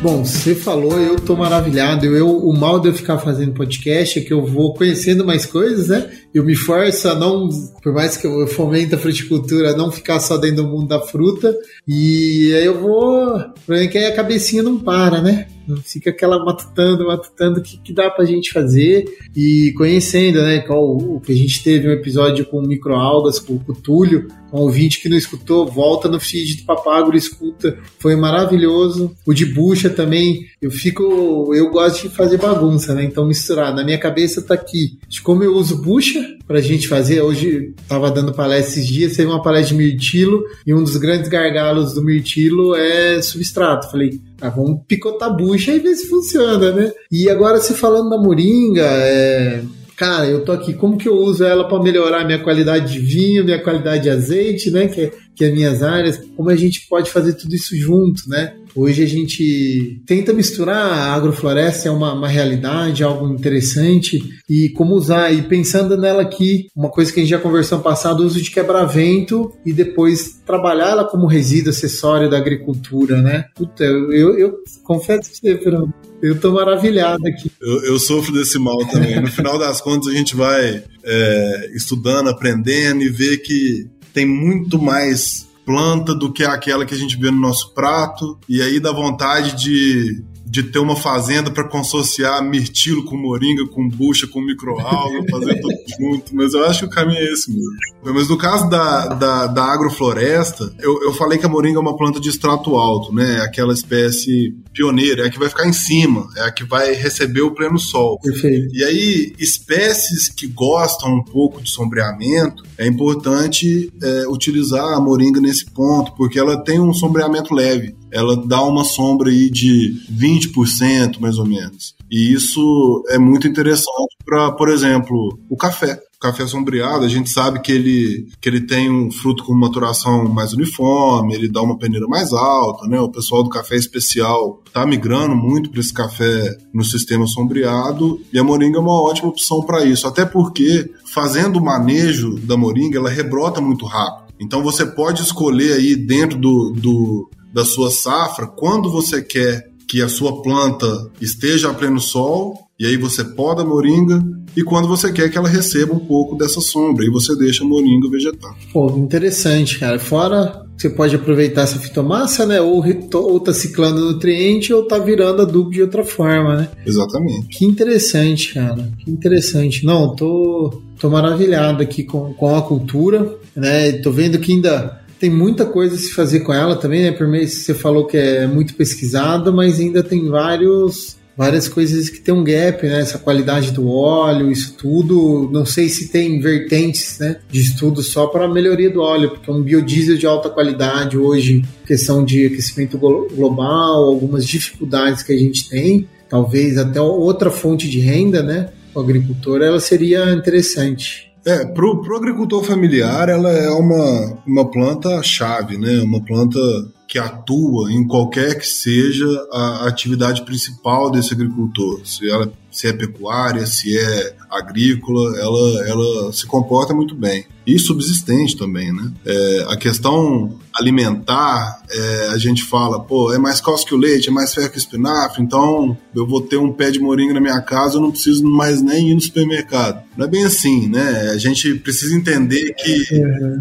Bom, 0.00 0.24
você 0.24 0.54
falou, 0.54 0.96
eu 1.00 1.16
tô 1.16 1.34
maravilhado. 1.34 2.06
Eu, 2.06 2.28
o 2.28 2.56
mal 2.56 2.78
de 2.78 2.86
eu 2.86 2.94
ficar 2.94 3.18
fazendo 3.18 3.52
podcast 3.52 4.20
é 4.20 4.22
que 4.22 4.32
eu 4.32 4.46
vou 4.46 4.72
conhecendo 4.72 5.24
mais 5.24 5.44
coisas, 5.44 5.88
né? 5.88 6.08
Eu 6.32 6.44
me 6.44 6.54
forço 6.54 7.08
a 7.08 7.16
não, 7.16 7.48
por 7.82 7.92
mais 7.92 8.16
que 8.16 8.24
eu 8.24 8.46
fomente 8.46 8.94
a 8.94 8.98
fruticultura, 8.98 9.76
não 9.76 9.90
ficar 9.90 10.20
só 10.20 10.36
dentro 10.36 10.62
do 10.62 10.68
mundo 10.68 10.86
da 10.86 11.00
fruta. 11.00 11.52
E 11.86 12.54
aí 12.54 12.64
eu 12.64 12.80
vou. 12.80 13.40
Porque 13.66 13.98
aí 13.98 14.06
a 14.06 14.14
cabecinha 14.14 14.62
não 14.62 14.78
para, 14.78 15.20
né? 15.20 15.48
Fica 15.82 16.10
aquela 16.10 16.44
matutando, 16.44 17.06
matutando 17.06 17.60
o 17.60 17.62
que, 17.62 17.78
que 17.78 17.92
dá 17.92 18.10
pra 18.10 18.24
gente 18.24 18.52
fazer 18.52 19.04
e 19.36 19.72
conhecendo, 19.76 20.42
né? 20.42 20.60
Qual, 20.60 20.96
o 20.96 21.20
que 21.20 21.32
a 21.32 21.36
gente 21.36 21.62
teve 21.62 21.88
um 21.88 21.92
episódio 21.92 22.44
com 22.46 22.60
microalgas, 22.62 23.38
com, 23.38 23.54
o 23.54 23.74
Túlio, 23.74 24.28
um 24.52 24.60
ouvinte 24.60 25.00
que 25.00 25.08
não 25.08 25.16
escutou, 25.16 25.66
volta 25.66 26.08
no 26.08 26.18
feed 26.18 26.56
do 26.56 26.64
Papagro 26.64 27.16
escuta. 27.16 27.78
Foi 27.98 28.16
maravilhoso. 28.16 29.14
O 29.26 29.34
de 29.34 29.44
bucha 29.44 29.90
também, 29.90 30.46
eu 30.60 30.70
fico. 30.70 31.54
Eu 31.54 31.70
gosto 31.70 32.08
de 32.08 32.14
fazer 32.14 32.38
bagunça, 32.38 32.94
né? 32.94 33.04
Então 33.04 33.26
misturar. 33.26 33.74
Na 33.74 33.84
minha 33.84 33.98
cabeça 33.98 34.42
tá 34.42 34.54
aqui 34.54 34.98
de 35.08 35.20
como 35.20 35.44
eu 35.44 35.54
uso 35.54 35.82
bucha 35.82 36.20
pra 36.46 36.60
gente 36.60 36.88
fazer. 36.88 37.20
Hoje 37.20 37.74
tava 37.86 38.10
dando 38.10 38.32
palestra 38.32 38.80
esses 38.80 38.86
dias, 38.86 39.16
teve 39.16 39.28
uma 39.28 39.42
palestra 39.42 39.76
de 39.76 39.82
mirtilo 39.82 40.44
e 40.66 40.72
um 40.72 40.82
dos 40.82 40.96
grandes 40.96 41.28
gargalos 41.28 41.92
do 41.92 42.02
mirtilo 42.02 42.74
é 42.74 43.20
substrato. 43.20 43.90
Falei, 43.90 44.18
ah, 44.40 44.50
vamos 44.50 44.80
picotar 44.86 45.28
a 45.28 45.32
bucha 45.32 45.72
e 45.72 45.78
ver 45.78 45.94
se 45.94 46.08
funciona, 46.08 46.72
né? 46.72 46.92
E 47.10 47.28
agora, 47.28 47.58
se 47.58 47.74
falando 47.74 48.10
da 48.10 48.18
moringa, 48.18 48.84
é, 48.84 49.62
cara, 49.96 50.26
eu 50.26 50.44
tô 50.44 50.52
aqui, 50.52 50.74
como 50.74 50.96
que 50.96 51.08
eu 51.08 51.16
uso 51.16 51.44
ela 51.44 51.66
para 51.66 51.82
melhorar 51.82 52.24
minha 52.24 52.42
qualidade 52.42 52.92
de 52.92 53.00
vinho, 53.00 53.44
minha 53.44 53.62
qualidade 53.62 54.04
de 54.04 54.10
azeite, 54.10 54.70
né? 54.70 54.86
Que, 54.86 55.00
é, 55.02 55.12
que 55.34 55.44
é 55.44 55.50
minhas 55.50 55.82
áreas, 55.82 56.20
como 56.36 56.50
a 56.50 56.56
gente 56.56 56.86
pode 56.88 57.10
fazer 57.10 57.34
tudo 57.34 57.54
isso 57.54 57.76
junto, 57.76 58.28
né? 58.28 58.54
Hoje 58.78 59.02
a 59.02 59.08
gente 59.08 60.00
tenta 60.06 60.32
misturar 60.32 60.76
a 60.76 61.12
agrofloresta, 61.12 61.88
é 61.88 61.90
uma, 61.90 62.12
uma 62.12 62.28
realidade, 62.28 63.02
algo 63.02 63.26
interessante, 63.26 64.22
e 64.48 64.68
como 64.68 64.94
usar, 64.94 65.32
e 65.32 65.42
pensando 65.42 65.96
nela 65.96 66.22
aqui, 66.22 66.68
uma 66.76 66.88
coisa 66.88 67.12
que 67.12 67.18
a 67.18 67.22
gente 67.24 67.30
já 67.30 67.40
conversou 67.40 67.78
no 67.78 67.84
passado, 67.84 68.22
o 68.22 68.26
uso 68.26 68.40
de 68.40 68.52
quebra-vento 68.52 69.52
e 69.66 69.72
depois 69.72 70.40
trabalhar 70.46 70.90
ela 70.90 71.04
como 71.04 71.26
resíduo 71.26 71.70
acessório 71.70 72.30
da 72.30 72.38
agricultura, 72.38 73.20
né? 73.20 73.46
Puta, 73.56 73.82
eu, 73.82 74.12
eu, 74.12 74.38
eu 74.38 74.54
confesso 74.84 75.28
que 75.28 75.38
você, 75.38 75.58
Fernando, 75.58 75.92
eu 76.22 76.38
tô 76.38 76.52
maravilhado 76.52 77.26
aqui. 77.26 77.50
Eu, 77.60 77.84
eu, 77.84 77.98
sofro 77.98 78.32
desse 78.32 78.60
mal 78.60 78.78
também. 78.86 79.20
No 79.20 79.26
final 79.26 79.58
das 79.58 79.80
contas, 79.80 80.06
a 80.06 80.16
gente 80.16 80.36
vai 80.36 80.84
é, 81.02 81.70
estudando, 81.74 82.30
aprendendo 82.30 83.02
e 83.02 83.08
vê 83.08 83.38
que 83.38 83.88
tem 84.14 84.24
muito 84.24 84.80
mais 84.80 85.47
planta 85.68 86.14
do 86.14 86.32
que 86.32 86.46
aquela 86.46 86.86
que 86.86 86.94
a 86.94 86.96
gente 86.96 87.18
vê 87.18 87.30
no 87.30 87.38
nosso 87.38 87.74
prato. 87.74 88.38
E 88.48 88.62
aí 88.62 88.80
dá 88.80 88.90
vontade 88.90 89.54
de 89.54 90.24
de 90.48 90.62
ter 90.62 90.78
uma 90.78 90.96
fazenda 90.96 91.50
para 91.50 91.68
consorciar 91.68 92.42
mirtilo 92.42 93.04
com 93.04 93.16
moringa, 93.16 93.66
com 93.66 93.88
bucha, 93.88 94.26
com 94.26 94.40
microalga, 94.40 95.24
fazer 95.30 95.54
tudo 95.60 95.74
junto, 95.98 96.34
mas 96.34 96.54
eu 96.54 96.64
acho 96.64 96.80
que 96.80 96.86
o 96.86 96.90
caminho 96.90 97.18
é 97.18 97.32
esse 97.32 97.50
mesmo. 97.50 97.76
Mas 98.02 98.28
no 98.28 98.38
caso 98.38 98.68
da, 98.70 99.08
da, 99.08 99.46
da 99.46 99.64
agrofloresta, 99.64 100.72
eu, 100.78 101.02
eu 101.02 101.12
falei 101.12 101.38
que 101.38 101.44
a 101.44 101.48
moringa 101.48 101.78
é 101.78 101.80
uma 101.80 101.96
planta 101.96 102.18
de 102.20 102.28
extrato 102.28 102.76
alto, 102.76 103.12
né? 103.12 103.40
Aquela 103.42 103.74
espécie 103.74 104.54
pioneira, 104.72 105.22
é 105.22 105.26
a 105.26 105.30
que 105.30 105.38
vai 105.38 105.48
ficar 105.48 105.66
em 105.66 105.72
cima, 105.72 106.28
é 106.36 106.42
a 106.42 106.52
que 106.52 106.64
vai 106.64 106.94
receber 106.94 107.42
o 107.42 107.50
pleno 107.50 107.78
sol. 107.78 108.18
Perfeito. 108.20 108.74
E 108.74 108.84
aí, 108.84 109.32
espécies 109.38 110.28
que 110.28 110.46
gostam 110.46 111.16
um 111.16 111.24
pouco 111.24 111.60
de 111.60 111.70
sombreamento, 111.70 112.62
é 112.78 112.86
importante 112.86 113.92
é, 114.02 114.28
utilizar 114.28 114.94
a 114.94 115.00
moringa 115.00 115.40
nesse 115.40 115.66
ponto, 115.66 116.12
porque 116.12 116.38
ela 116.38 116.62
tem 116.62 116.80
um 116.80 116.94
sombreamento 116.94 117.52
leve 117.52 117.97
ela 118.12 118.36
dá 118.36 118.62
uma 118.62 118.84
sombra 118.84 119.30
aí 119.30 119.50
de 119.50 119.94
20% 120.12 121.20
mais 121.20 121.38
ou 121.38 121.46
menos. 121.46 121.94
E 122.10 122.32
isso 122.32 123.04
é 123.08 123.18
muito 123.18 123.46
interessante 123.46 124.16
para, 124.24 124.52
por 124.52 124.68
exemplo, 124.70 125.38
o 125.48 125.56
café. 125.56 126.00
O 126.16 126.20
café 126.20 126.46
sombreado, 126.48 127.04
a 127.04 127.08
gente 127.08 127.30
sabe 127.30 127.60
que 127.60 127.70
ele, 127.70 128.26
que 128.40 128.48
ele 128.48 128.62
tem 128.62 128.90
um 128.90 129.08
fruto 129.08 129.44
com 129.44 129.54
maturação 129.54 130.28
mais 130.28 130.52
uniforme, 130.52 131.32
ele 131.32 131.48
dá 131.48 131.62
uma 131.62 131.78
peneira 131.78 132.08
mais 132.08 132.32
alta, 132.32 132.88
né? 132.88 132.98
O 132.98 133.08
pessoal 133.08 133.44
do 133.44 133.50
café 133.50 133.76
especial 133.76 134.60
está 134.66 134.84
migrando 134.84 135.36
muito 135.36 135.70
para 135.70 135.78
esse 135.78 135.92
café 135.92 136.56
no 136.74 136.82
sistema 136.82 137.24
sombreado 137.26 138.20
e 138.32 138.38
a 138.38 138.42
moringa 138.42 138.78
é 138.78 138.80
uma 138.80 139.00
ótima 139.00 139.28
opção 139.28 139.62
para 139.62 139.84
isso, 139.84 140.08
até 140.08 140.24
porque 140.24 140.90
fazendo 141.04 141.60
o 141.60 141.64
manejo 141.64 142.34
da 142.40 142.56
moringa, 142.56 142.98
ela 142.98 143.10
rebrota 143.10 143.60
muito 143.60 143.86
rápido. 143.86 144.28
Então 144.40 144.62
você 144.62 144.86
pode 144.86 145.22
escolher 145.22 145.74
aí 145.74 145.94
dentro 145.94 146.38
do, 146.38 146.72
do, 146.72 147.30
da 147.58 147.64
sua 147.64 147.90
safra, 147.90 148.46
quando 148.46 148.88
você 148.88 149.20
quer 149.20 149.68
que 149.88 150.00
a 150.00 150.08
sua 150.08 150.40
planta 150.42 151.10
esteja 151.20 151.70
a 151.70 151.74
pleno 151.74 151.98
sol, 151.98 152.56
e 152.78 152.86
aí 152.86 152.96
você 152.96 153.24
poda 153.24 153.62
a 153.62 153.64
moringa, 153.64 154.22
e 154.56 154.62
quando 154.62 154.86
você 154.86 155.12
quer 155.12 155.28
que 155.28 155.36
ela 155.36 155.48
receba 155.48 155.92
um 155.92 155.98
pouco 155.98 156.36
dessa 156.36 156.60
sombra, 156.60 157.04
e 157.04 157.10
você 157.10 157.36
deixa 157.36 157.64
a 157.64 157.66
moringa 157.66 158.08
vegetar. 158.08 158.54
Pô, 158.72 158.96
interessante, 158.96 159.76
cara. 159.76 159.98
Fora 159.98 160.64
você 160.76 160.88
pode 160.88 161.16
aproveitar 161.16 161.62
essa 161.62 161.80
fitomassa, 161.80 162.46
né? 162.46 162.60
Ou, 162.60 162.84
ou 163.14 163.40
tá 163.40 163.52
ciclando 163.52 164.12
nutriente 164.12 164.72
ou 164.72 164.84
tá 164.84 164.96
virando 164.96 165.42
adubo 165.42 165.70
de 165.70 165.82
outra 165.82 166.04
forma, 166.04 166.58
né? 166.58 166.68
Exatamente. 166.86 167.48
Que 167.48 167.64
interessante, 167.64 168.54
cara. 168.54 168.88
Que 168.98 169.10
interessante. 169.10 169.84
Não, 169.84 170.14
tô, 170.14 170.80
tô 170.96 171.10
maravilhado 171.10 171.82
aqui 171.82 172.04
com, 172.04 172.32
com 172.34 172.54
a 172.54 172.62
cultura, 172.62 173.36
né? 173.56 173.90
Tô 173.94 174.12
vendo 174.12 174.38
que 174.38 174.52
ainda 174.52 174.97
tem 175.18 175.30
muita 175.30 175.66
coisa 175.66 175.94
a 175.94 175.98
se 175.98 176.12
fazer 176.12 176.40
com 176.40 176.52
ela 176.52 176.76
também, 176.76 177.02
né? 177.02 177.12
Por 177.12 177.26
meio 177.26 177.48
você 177.48 177.74
falou 177.74 178.06
que 178.06 178.16
é 178.16 178.46
muito 178.46 178.74
pesquisada, 178.74 179.50
mas 179.50 179.80
ainda 179.80 180.02
tem 180.02 180.28
vários 180.28 181.18
várias 181.38 181.68
coisas 181.68 182.10
que 182.10 182.20
tem 182.20 182.34
um 182.34 182.42
gap, 182.42 182.84
né? 182.84 183.00
Essa 183.00 183.16
qualidade 183.16 183.70
do 183.70 183.88
óleo, 183.88 184.50
isso 184.50 184.74
tudo. 184.76 185.48
Não 185.52 185.64
sei 185.64 185.88
se 185.88 186.08
tem 186.08 186.40
vertentes, 186.40 187.20
né, 187.20 187.38
de 187.48 187.60
estudo 187.60 188.02
só 188.02 188.26
para 188.26 188.48
melhoria 188.48 188.90
do 188.90 189.00
óleo, 189.00 189.30
porque 189.30 189.48
um 189.48 189.62
biodiesel 189.62 190.16
de 190.16 190.26
alta 190.26 190.50
qualidade 190.50 191.16
hoje, 191.16 191.64
questão 191.86 192.24
de 192.24 192.46
aquecimento 192.46 192.98
global, 192.98 194.04
algumas 194.04 194.44
dificuldades 194.44 195.22
que 195.22 195.32
a 195.32 195.38
gente 195.38 195.68
tem, 195.68 196.08
talvez 196.28 196.76
até 196.76 197.00
outra 197.00 197.52
fonte 197.52 197.88
de 197.88 198.00
renda, 198.00 198.42
né? 198.42 198.70
O 198.92 198.98
agricultor, 198.98 199.62
ela 199.62 199.78
seria 199.78 200.32
interessante. 200.32 201.27
É, 201.44 201.64
pro, 201.64 202.02
pro 202.02 202.16
agricultor 202.16 202.62
familiar, 202.62 203.28
ela 203.28 203.50
é 203.50 203.70
uma, 203.70 204.38
uma 204.46 204.70
planta 204.70 205.22
chave, 205.22 205.78
né? 205.78 206.00
Uma 206.00 206.22
planta 206.22 206.58
que 207.06 207.18
atua 207.18 207.90
em 207.90 208.06
qualquer 208.06 208.58
que 208.58 208.66
seja 208.66 209.26
a 209.50 209.86
atividade 209.88 210.42
principal 210.42 211.10
desse 211.10 211.32
agricultor. 211.32 212.00
Se, 212.04 212.28
ela, 212.28 212.52
se 212.78 212.86
é 212.86 212.92
pecuária, 212.92 213.66
se 213.66 213.98
é 213.98 214.36
agrícola, 214.48 215.36
ela, 215.36 215.88
ela 215.88 216.32
se 216.32 216.46
comporta 216.46 216.94
muito 216.94 217.12
bem. 217.12 217.44
E 217.66 217.76
subsistente 217.76 218.56
também, 218.56 218.92
né? 218.92 219.10
É, 219.26 219.66
a 219.68 219.76
questão 219.76 220.56
alimentar, 220.72 221.82
é, 221.90 222.28
a 222.28 222.38
gente 222.38 222.62
fala, 222.62 223.00
pô, 223.00 223.32
é 223.32 223.38
mais 223.38 223.60
calço 223.60 223.84
que 223.84 223.96
o 223.96 223.98
leite, 223.98 224.28
é 224.28 224.32
mais 224.32 224.54
ferro 224.54 224.70
que 224.70 224.76
o 224.76 224.78
espinafre, 224.78 225.42
então 225.42 225.98
eu 226.14 226.24
vou 226.24 226.40
ter 226.40 226.56
um 226.56 226.72
pé 226.72 226.92
de 226.92 227.00
moringa 227.00 227.34
na 227.34 227.40
minha 227.40 227.60
casa, 227.60 227.96
eu 227.96 228.00
não 228.00 228.12
preciso 228.12 228.44
mais 228.44 228.80
nem 228.80 229.10
ir 229.10 229.14
no 229.14 229.20
supermercado. 229.20 230.00
Não 230.16 230.26
é 230.26 230.28
bem 230.28 230.44
assim, 230.44 230.88
né? 230.88 231.30
A 231.32 231.36
gente 231.36 231.74
precisa 231.74 232.14
entender 232.14 232.74
que 232.74 233.06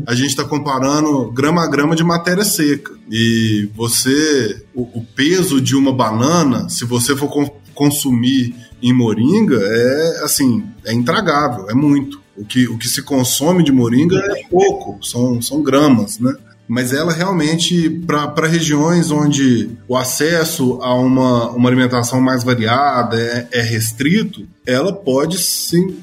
a 0.06 0.14
gente 0.14 0.30
está 0.30 0.44
comparando 0.44 1.32
grama 1.32 1.64
a 1.64 1.68
grama 1.68 1.96
de 1.96 2.04
matéria 2.04 2.46
seca. 2.46 2.94
E 3.10 3.68
você, 3.76 4.64
o, 4.76 5.00
o 5.00 5.06
peso 5.16 5.60
de 5.60 5.76
uma 5.76 5.92
banana, 5.92 6.70
se 6.70 6.86
você 6.86 7.16
for 7.16 7.30
consumir 7.74 8.56
em 8.82 8.94
moringa, 8.94 9.58
é 9.60 10.24
assim, 10.24 10.64
é 10.86 10.94
intragável, 10.94 11.70
é 11.70 11.74
muito. 11.74 12.22
O 12.38 12.46
que, 12.46 12.68
o 12.68 12.78
que 12.78 12.88
se 12.88 13.02
consome 13.02 13.64
de 13.64 13.72
moringa 13.72 14.18
é 14.18 14.48
pouco, 14.48 15.04
são, 15.04 15.42
são 15.42 15.64
gramas, 15.64 16.20
né? 16.20 16.36
Mas 16.68 16.92
ela 16.92 17.14
realmente, 17.14 17.90
para 18.06 18.48
regiões 18.48 19.10
onde 19.10 19.70
o 19.88 19.96
acesso 19.96 20.80
a 20.82 20.94
uma, 20.94 21.50
uma 21.52 21.70
alimentação 21.70 22.20
mais 22.20 22.44
variada 22.44 23.18
é, 23.18 23.48
é 23.60 23.62
restrito, 23.62 24.46
ela 24.66 24.92
pode 24.92 25.38
sim 25.38 25.98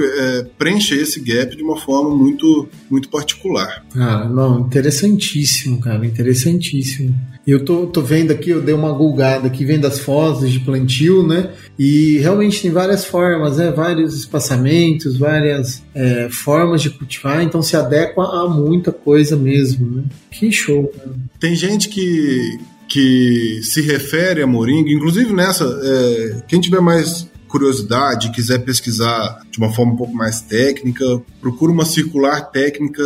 é, 0.00 0.46
preencher 0.58 0.96
esse 0.96 1.20
gap 1.20 1.56
de 1.56 1.62
uma 1.62 1.76
forma 1.76 2.14
muito, 2.14 2.68
muito 2.90 3.08
particular. 3.08 3.84
Ah, 3.96 4.28
não, 4.28 4.60
interessantíssimo, 4.60 5.80
cara, 5.80 6.04
interessantíssimo. 6.04 7.18
Eu 7.50 7.64
tô, 7.64 7.86
tô 7.86 8.00
vendo 8.00 8.30
aqui, 8.30 8.50
eu 8.50 8.62
dei 8.62 8.74
uma 8.74 8.92
gulgada 8.92 9.48
aqui, 9.48 9.64
vendo 9.64 9.86
as 9.86 9.98
fotos 9.98 10.50
de 10.50 10.60
plantio, 10.60 11.26
né? 11.26 11.50
E 11.78 12.18
realmente 12.18 12.62
tem 12.62 12.70
várias 12.70 13.04
formas, 13.04 13.56
né? 13.56 13.72
Vários 13.72 14.14
espaçamentos, 14.14 15.16
várias 15.16 15.82
é, 15.94 16.28
formas 16.30 16.80
de 16.80 16.90
cultivar, 16.90 17.42
então 17.42 17.60
se 17.60 17.76
adequa 17.76 18.22
a 18.22 18.48
muita 18.48 18.92
coisa 18.92 19.36
mesmo, 19.36 19.96
né? 19.96 20.02
Que 20.30 20.52
show. 20.52 20.92
Tem 21.40 21.54
gente 21.56 21.88
que, 21.88 22.58
que 22.88 23.60
se 23.62 23.80
refere 23.82 24.42
a 24.42 24.46
moringa, 24.46 24.90
inclusive 24.90 25.32
nessa, 25.32 25.64
é, 25.82 26.42
quem 26.46 26.60
tiver 26.60 26.80
mais 26.80 27.28
curiosidade, 27.48 28.30
quiser 28.30 28.60
pesquisar 28.60 29.40
de 29.50 29.58
uma 29.58 29.72
forma 29.72 29.92
um 29.92 29.96
pouco 29.96 30.14
mais 30.14 30.40
técnica, 30.40 31.20
procura 31.40 31.72
uma 31.72 31.84
circular 31.84 32.42
técnica 32.42 33.02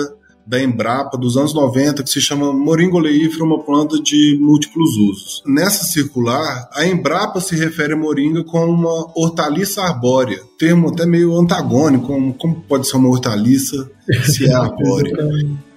da 0.46 0.62
Embrapa 0.62 1.16
dos 1.16 1.36
anos 1.36 1.54
90 1.54 2.02
que 2.02 2.10
se 2.10 2.20
chama 2.20 2.52
Moringa 2.52 2.96
oleífera, 2.96 3.44
uma 3.44 3.62
planta 3.62 4.00
de 4.00 4.38
múltiplos 4.40 4.96
usos. 4.96 5.42
Nessa 5.46 5.84
circular, 5.84 6.68
a 6.72 6.86
Embrapa 6.86 7.40
se 7.40 7.56
refere 7.56 7.94
a 7.94 7.96
moringa 7.96 8.44
como 8.44 8.72
uma 8.72 9.12
hortaliça 9.14 9.82
arbórea, 9.82 10.40
termo 10.58 10.90
até 10.90 11.06
meio 11.06 11.38
antagônico, 11.38 12.06
como, 12.06 12.34
como 12.34 12.60
pode 12.68 12.86
ser 12.86 12.96
uma 12.96 13.08
hortaliça 13.08 13.90
se 14.24 14.48
é 14.48 14.52
arbórea. 14.54 15.16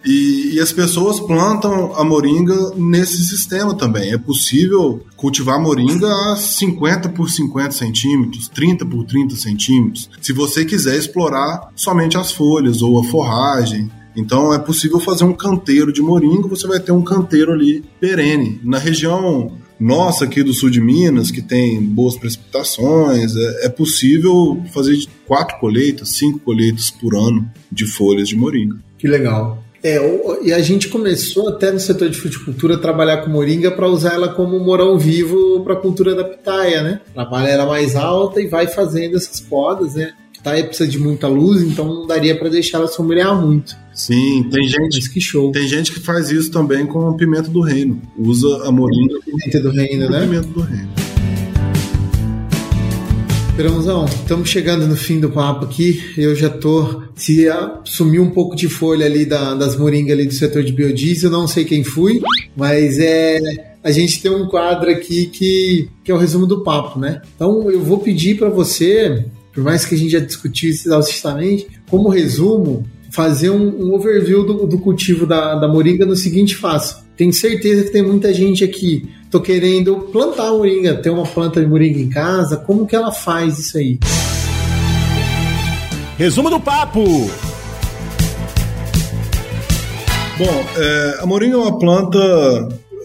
E, 0.05 0.53
e, 0.53 0.59
as 0.61 0.71
pessoas 0.71 1.19
plantam 1.19 1.93
a 1.95 2.03
moringa 2.03 2.55
nesse 2.77 3.25
sistema 3.25 3.75
também. 3.75 4.13
É 4.13 4.17
possível 4.17 5.01
cultivar 5.17 5.61
moringa 5.61 6.07
a 6.07 6.37
50 6.37 7.09
por 7.09 7.29
50 7.29 7.71
centímetros, 7.71 8.47
30 8.47 8.85
por 8.85 9.03
30 9.03 9.35
centímetros, 9.35 10.09
se 10.21 10.31
você 10.31 10.63
quiser 10.63 10.95
explorar 10.95 11.71
somente 11.75 12.17
as 12.17 12.31
folhas 12.31 12.81
ou 12.81 12.99
a 12.99 13.03
forragem. 13.03 13.91
Então 14.17 14.51
é 14.53 14.57
possível 14.57 14.99
fazer 14.99 15.23
um 15.23 15.33
canteiro 15.33 15.93
de 15.93 16.01
moringa, 16.01 16.47
você 16.47 16.67
vai 16.67 16.79
ter 16.79 16.91
um 16.91 17.03
canteiro 17.03 17.53
ali 17.53 17.83
perene. 17.99 18.59
Na 18.63 18.79
região 18.79 19.51
nossa 19.79 20.25
aqui 20.25 20.41
do 20.41 20.53
sul 20.53 20.71
de 20.71 20.81
Minas, 20.81 21.29
que 21.29 21.41
tem 21.41 21.81
boas 21.81 22.17
precipitações, 22.17 23.35
é, 23.35 23.65
é 23.67 23.69
possível 23.69 24.61
fazer 24.73 24.97
quatro 25.27 25.59
colheitas, 25.59 26.09
cinco 26.09 26.39
colheitas 26.39 26.89
por 26.89 27.15
ano 27.15 27.47
de 27.71 27.85
folhas 27.85 28.27
de 28.27 28.35
moringa. 28.35 28.77
Que 28.97 29.07
legal. 29.07 29.63
É, 29.83 29.99
e 30.43 30.51
a 30.51 30.59
gente 30.59 30.89
começou 30.89 31.49
até 31.49 31.71
no 31.71 31.79
setor 31.79 32.09
de 32.09 32.17
fruticultura 32.17 32.75
a 32.75 32.79
trabalhar 32.79 33.17
com 33.17 33.29
moringa 33.29 33.69
para 33.69 33.87
usar 33.87 34.15
ela 34.15 34.29
como 34.29 34.59
morão 34.59 34.97
vivo 34.97 35.61
para 35.63 35.75
a 35.75 35.77
cultura 35.77 36.15
da 36.15 36.23
pitaia, 36.23 36.81
né? 36.81 37.01
A 37.15 37.25
palha 37.25 37.49
era 37.49 37.65
mais 37.65 37.95
alta 37.95 38.41
e 38.41 38.47
vai 38.47 38.67
fazendo 38.67 39.15
essas 39.15 39.39
podas, 39.39 39.93
né? 39.93 40.13
Pitaia 40.37 40.63
precisa 40.63 40.87
de 40.87 40.99
muita 40.99 41.27
luz, 41.27 41.63
então 41.63 41.85
não 41.85 42.07
daria 42.07 42.37
para 42.37 42.47
deixar 42.47 42.77
ela 42.77 42.87
sombrear 42.87 43.35
muito. 43.35 43.75
Sim, 43.91 44.47
tem 44.51 44.67
gente 44.67 44.95
Mas 44.95 45.07
que 45.07 45.19
show. 45.19 45.51
Tem 45.51 45.67
gente 45.67 45.91
que 45.91 45.99
faz 45.99 46.29
isso 46.29 46.51
também 46.51 46.85
com 46.85 47.07
a 47.07 47.15
pimenta 47.15 47.49
do 47.49 47.59
reino. 47.59 47.99
Usa 48.15 48.67
a 48.67 48.71
moringa. 48.71 49.19
Pimenta 49.25 49.59
do 49.59 49.71
reino, 49.71 50.07
né? 50.07 50.21
Pimenta 50.21 50.47
do 50.47 50.61
reino. 50.61 50.89
Perãozão, 53.55 54.05
estamos 54.05 54.47
chegando 54.47 54.85
no 54.85 54.95
fim 54.95 55.19
do 55.19 55.31
papo 55.31 55.65
aqui. 55.65 55.99
Eu 56.15 56.35
já 56.35 56.47
tô. 56.47 57.01
Se 57.15 57.47
sumiu 57.83 58.21
um 58.21 58.29
pouco 58.29 58.55
de 58.55 58.69
folha 58.69 59.07
ali 59.07 59.25
da, 59.25 59.55
das 59.55 59.75
moringas 59.75 60.11
ali 60.11 60.27
do 60.27 60.33
setor 60.35 60.63
de 60.63 60.71
biodiesel, 60.71 61.31
não 61.31 61.47
sei 61.47 61.65
quem 61.65 61.83
fui, 61.83 62.21
mas 62.55 62.99
é. 62.99 63.39
A 63.83 63.89
gente 63.89 64.21
tem 64.21 64.29
um 64.29 64.47
quadro 64.47 64.91
aqui 64.91 65.25
que, 65.27 65.89
que 66.03 66.11
é 66.11 66.13
o 66.13 66.17
resumo 66.19 66.45
do 66.45 66.61
papo, 66.61 66.99
né? 66.99 67.21
Então 67.35 67.71
eu 67.71 67.81
vou 67.81 67.97
pedir 67.97 68.37
para 68.37 68.49
você, 68.49 69.25
por 69.57 69.63
mais 69.63 69.83
que 69.83 69.95
a 69.95 69.97
gente 69.97 70.11
já 70.11 70.19
discutiu 70.19 70.69
isso 70.69 70.87
exaustivamente, 70.87 71.67
como 71.89 72.09
resumo, 72.09 72.85
fazer 73.09 73.49
um, 73.49 73.87
um 73.87 73.95
overview 73.95 74.45
do, 74.45 74.67
do 74.67 74.77
cultivo 74.77 75.25
da, 75.25 75.55
da 75.55 75.67
moringa 75.67 76.05
no 76.05 76.15
seguinte 76.15 76.55
fácil. 76.55 76.97
Tenho 77.17 77.33
certeza 77.33 77.85
que 77.85 77.89
tem 77.89 78.03
muita 78.03 78.31
gente 78.31 78.63
aqui 78.63 79.09
tô 79.31 79.41
querendo 79.41 79.95
plantar 80.11 80.51
moringa, 80.51 80.93
ter 80.93 81.09
uma 81.09 81.25
planta 81.25 81.59
de 81.59 81.65
moringa 81.65 81.97
em 81.99 82.07
casa, 82.07 82.55
como 82.55 82.85
que 82.85 82.95
ela 82.95 83.11
faz 83.11 83.57
isso 83.57 83.79
aí? 83.79 83.97
Resumo 86.19 86.51
do 86.51 86.59
papo! 86.59 87.03
Bom, 90.37 90.65
é, 90.77 91.17
a 91.19 91.25
moringa 91.25 91.55
é 91.55 91.57
uma 91.57 91.79
planta 91.79 92.19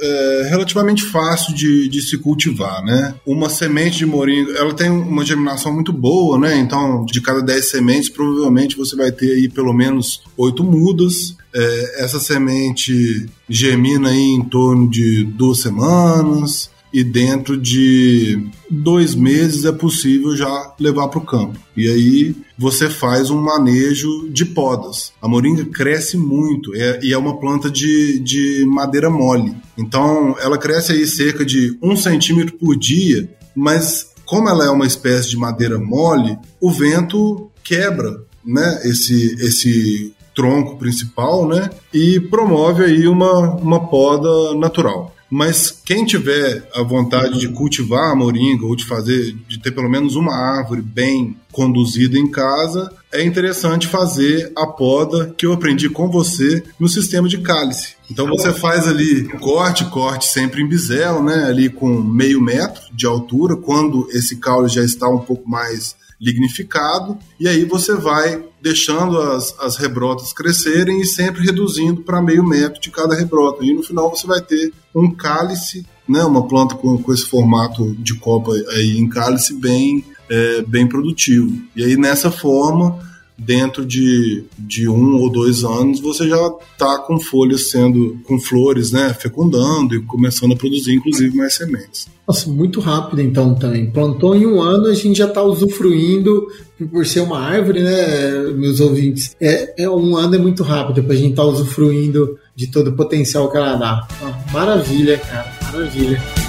é, 0.03 0.49
relativamente 0.49 1.05
fácil 1.05 1.55
de, 1.55 1.89
de 1.89 2.03
se 2.03 2.19
cultivar, 2.19 2.83
né? 2.85 3.15
Uma 3.25 3.49
semente 3.49 3.99
de 3.99 4.07
moringa, 4.07 4.53
ela 4.59 4.75
tem 4.75 4.91
uma 4.91 5.25
germinação 5.25 5.73
muito 5.73 5.93
boa, 5.93 6.37
né? 6.39 6.57
Então, 6.57 7.07
de 7.07 7.21
cada 7.21 7.41
10 7.41 7.71
sementes, 7.71 8.11
provavelmente 8.11 8.77
você 8.77 8.97
vai 8.97 9.13
ter 9.13 9.31
aí 9.31 9.49
pelo 9.49 9.73
menos 9.73 10.23
8 10.37 10.65
mudas. 10.65 11.37
É, 11.55 12.05
essa 12.05 12.19
semente 12.19 13.27
germina 13.49 14.09
aí 14.09 14.35
em 14.35 14.43
torno 14.43 14.91
de 14.91 15.23
duas 15.25 15.61
semanas 15.61 16.72
e 16.93 17.03
dentro 17.03 17.57
de 17.57 18.47
dois 18.71 19.15
meses 19.15 19.65
é 19.65 19.73
possível 19.73 20.37
já 20.37 20.75
levar 20.79 21.09
para 21.09 21.19
o 21.19 21.25
campo. 21.25 21.59
E 21.77 21.89
aí 21.89 22.37
você 22.59 22.89
faz 22.91 23.31
um 23.31 23.41
manejo 23.41 24.29
de 24.31 24.45
podas. 24.45 25.13
A 25.21 25.27
moringa 25.27 25.65
cresce 25.65 26.17
muito 26.17 26.75
é, 26.75 27.01
e 27.03 27.13
é 27.13 27.19
uma 27.19 27.39
planta 27.39 27.71
de, 27.71 28.19
de 28.19 28.65
madeira 28.67 29.09
mole. 29.09 29.55
Então 29.77 30.37
ela 30.39 30.59
cresce 30.59 30.93
aí 30.93 31.07
cerca 31.07 31.45
de 31.45 31.77
um 31.83 31.97
centímetro 31.97 32.57
por 32.59 32.77
dia, 32.77 33.31
mas 33.55 34.13
como 34.25 34.49
ela 34.49 34.65
é 34.65 34.71
uma 34.71 34.87
espécie 34.87 35.31
de 35.31 35.37
madeira 35.37 35.79
mole, 35.79 36.39
o 36.61 36.71
vento 36.71 37.51
quebra 37.65 38.23
né, 38.45 38.81
esse, 38.85 39.35
esse 39.41 40.15
tronco 40.35 40.77
principal 40.77 41.47
né, 41.47 41.71
e 41.93 42.19
promove 42.19 42.85
aí 42.85 43.07
uma, 43.07 43.57
uma 43.57 43.89
poda 43.89 44.55
natural. 44.55 45.15
Mas 45.35 45.71
quem 45.71 46.05
tiver 46.05 46.69
a 46.75 46.83
vontade 46.83 47.39
de 47.39 47.49
cultivar 47.49 48.13
a 48.13 48.15
moringa 48.15 48.67
ou 48.67 48.77
de 48.77 48.85
fazer, 48.85 49.35
de 49.49 49.59
ter 49.59 49.71
pelo 49.71 49.89
menos 49.89 50.15
uma 50.15 50.37
árvore 50.37 50.83
bem 50.83 51.35
conduzida 51.51 52.19
em 52.19 52.31
casa, 52.31 52.93
é 53.11 53.25
interessante 53.25 53.87
fazer 53.87 54.53
a 54.55 54.67
poda 54.67 55.33
que 55.35 55.47
eu 55.47 55.55
aprendi 55.55 55.89
com 55.89 56.11
você 56.11 56.63
no 56.79 56.87
sistema 56.87 57.31
de 57.31 57.39
cálice. 57.39 57.95
Então 58.11 58.27
você 58.27 58.53
faz 58.53 58.87
ali 58.87 59.27
corte, 59.39 59.87
corte 59.87 60.27
sempre 60.27 60.61
em 60.61 60.69
bisel, 60.69 61.23
né? 61.23 61.45
Ali 61.45 61.71
com 61.71 61.89
meio 61.89 62.39
metro 62.39 62.83
de 62.93 63.07
altura, 63.07 63.57
quando 63.57 64.07
esse 64.11 64.37
caule 64.37 64.69
já 64.69 64.85
está 64.85 65.09
um 65.09 65.21
pouco 65.21 65.49
mais 65.49 65.97
lignificado, 66.23 67.19
e 67.41 67.49
aí 67.49 67.65
você 67.65 67.97
vai 67.97 68.45
deixando 68.63 69.19
as, 69.19 69.59
as 69.59 69.77
rebrotas 69.77 70.33
crescerem 70.33 71.01
e 71.01 71.05
sempre 71.05 71.43
reduzindo 71.43 72.03
para 72.03 72.23
meio 72.23 72.47
metro 72.47 72.81
de 72.81 72.93
cada 72.93 73.17
rebrota. 73.17 73.65
E 73.65 73.75
no 73.75 73.83
final 73.83 74.09
você 74.09 74.25
vai 74.25 74.41
ter 74.41 74.73
um 74.95 75.11
cálice, 75.11 75.85
né, 76.09 76.23
uma 76.23 76.47
planta 76.47 76.77
com, 76.77 76.97
com 76.97 77.13
esse 77.13 77.27
formato 77.27 77.93
de 77.97 78.15
copa 78.21 78.53
aí 78.53 78.97
em 78.99 79.09
cálice 79.09 79.53
bem, 79.55 80.05
é, 80.31 80.63
bem 80.63 80.87
produtivo. 80.87 81.61
E 81.75 81.83
aí 81.83 81.97
nessa 81.97 82.31
forma 82.31 83.01
dentro 83.39 83.85
de, 83.85 84.45
de 84.59 84.89
um 84.89 85.17
ou 85.17 85.31
dois 85.31 85.65
anos 85.65 86.01
você 86.01 86.29
já 86.29 86.53
está 86.73 86.99
com 86.99 87.19
folhas 87.19 87.71
sendo, 87.71 88.19
com 88.25 88.39
flores, 88.39 88.93
né, 88.93 89.15
fecundando 89.19 89.95
e 89.95 90.03
começando 90.03 90.53
a 90.53 90.57
produzir, 90.57 90.95
inclusive, 90.95 91.37
mais 91.37 91.55
sementes. 91.55 92.09
Nossa, 92.27 92.49
muito 92.49 92.81
rápido 92.81 93.21
então 93.21 93.55
também. 93.55 93.91
Plantou 93.91 94.35
em 94.35 94.47
um 94.47 94.61
ano, 94.61 94.87
a 94.87 94.95
gente 94.95 95.19
já 95.19 95.27
está 95.27 95.43
usufruindo 95.43 96.47
por 96.91 97.07
ser 97.07 97.21
uma 97.21 97.39
árvore, 97.39 97.83
né, 97.83 98.53
meus 98.55 98.81
ouvintes. 98.81 99.37
É, 99.41 99.85
é 99.85 99.91
um 99.91 100.17
ano 100.17 100.35
é 100.35 100.39
muito 100.39 100.63
rápido 100.63 101.03
para 101.03 101.15
a 101.15 101.17
gente 101.17 101.31
estar 101.31 101.43
tá 101.43 101.49
usufruindo 101.49 102.39
de 102.55 102.69
todo 102.69 102.89
o 102.89 102.97
potencial 102.97 103.51
que 103.51 103.57
ela 103.57 103.75
dá. 103.77 104.07
maravilha, 104.53 105.19
cara, 105.19 105.53
maravilha. 105.73 106.42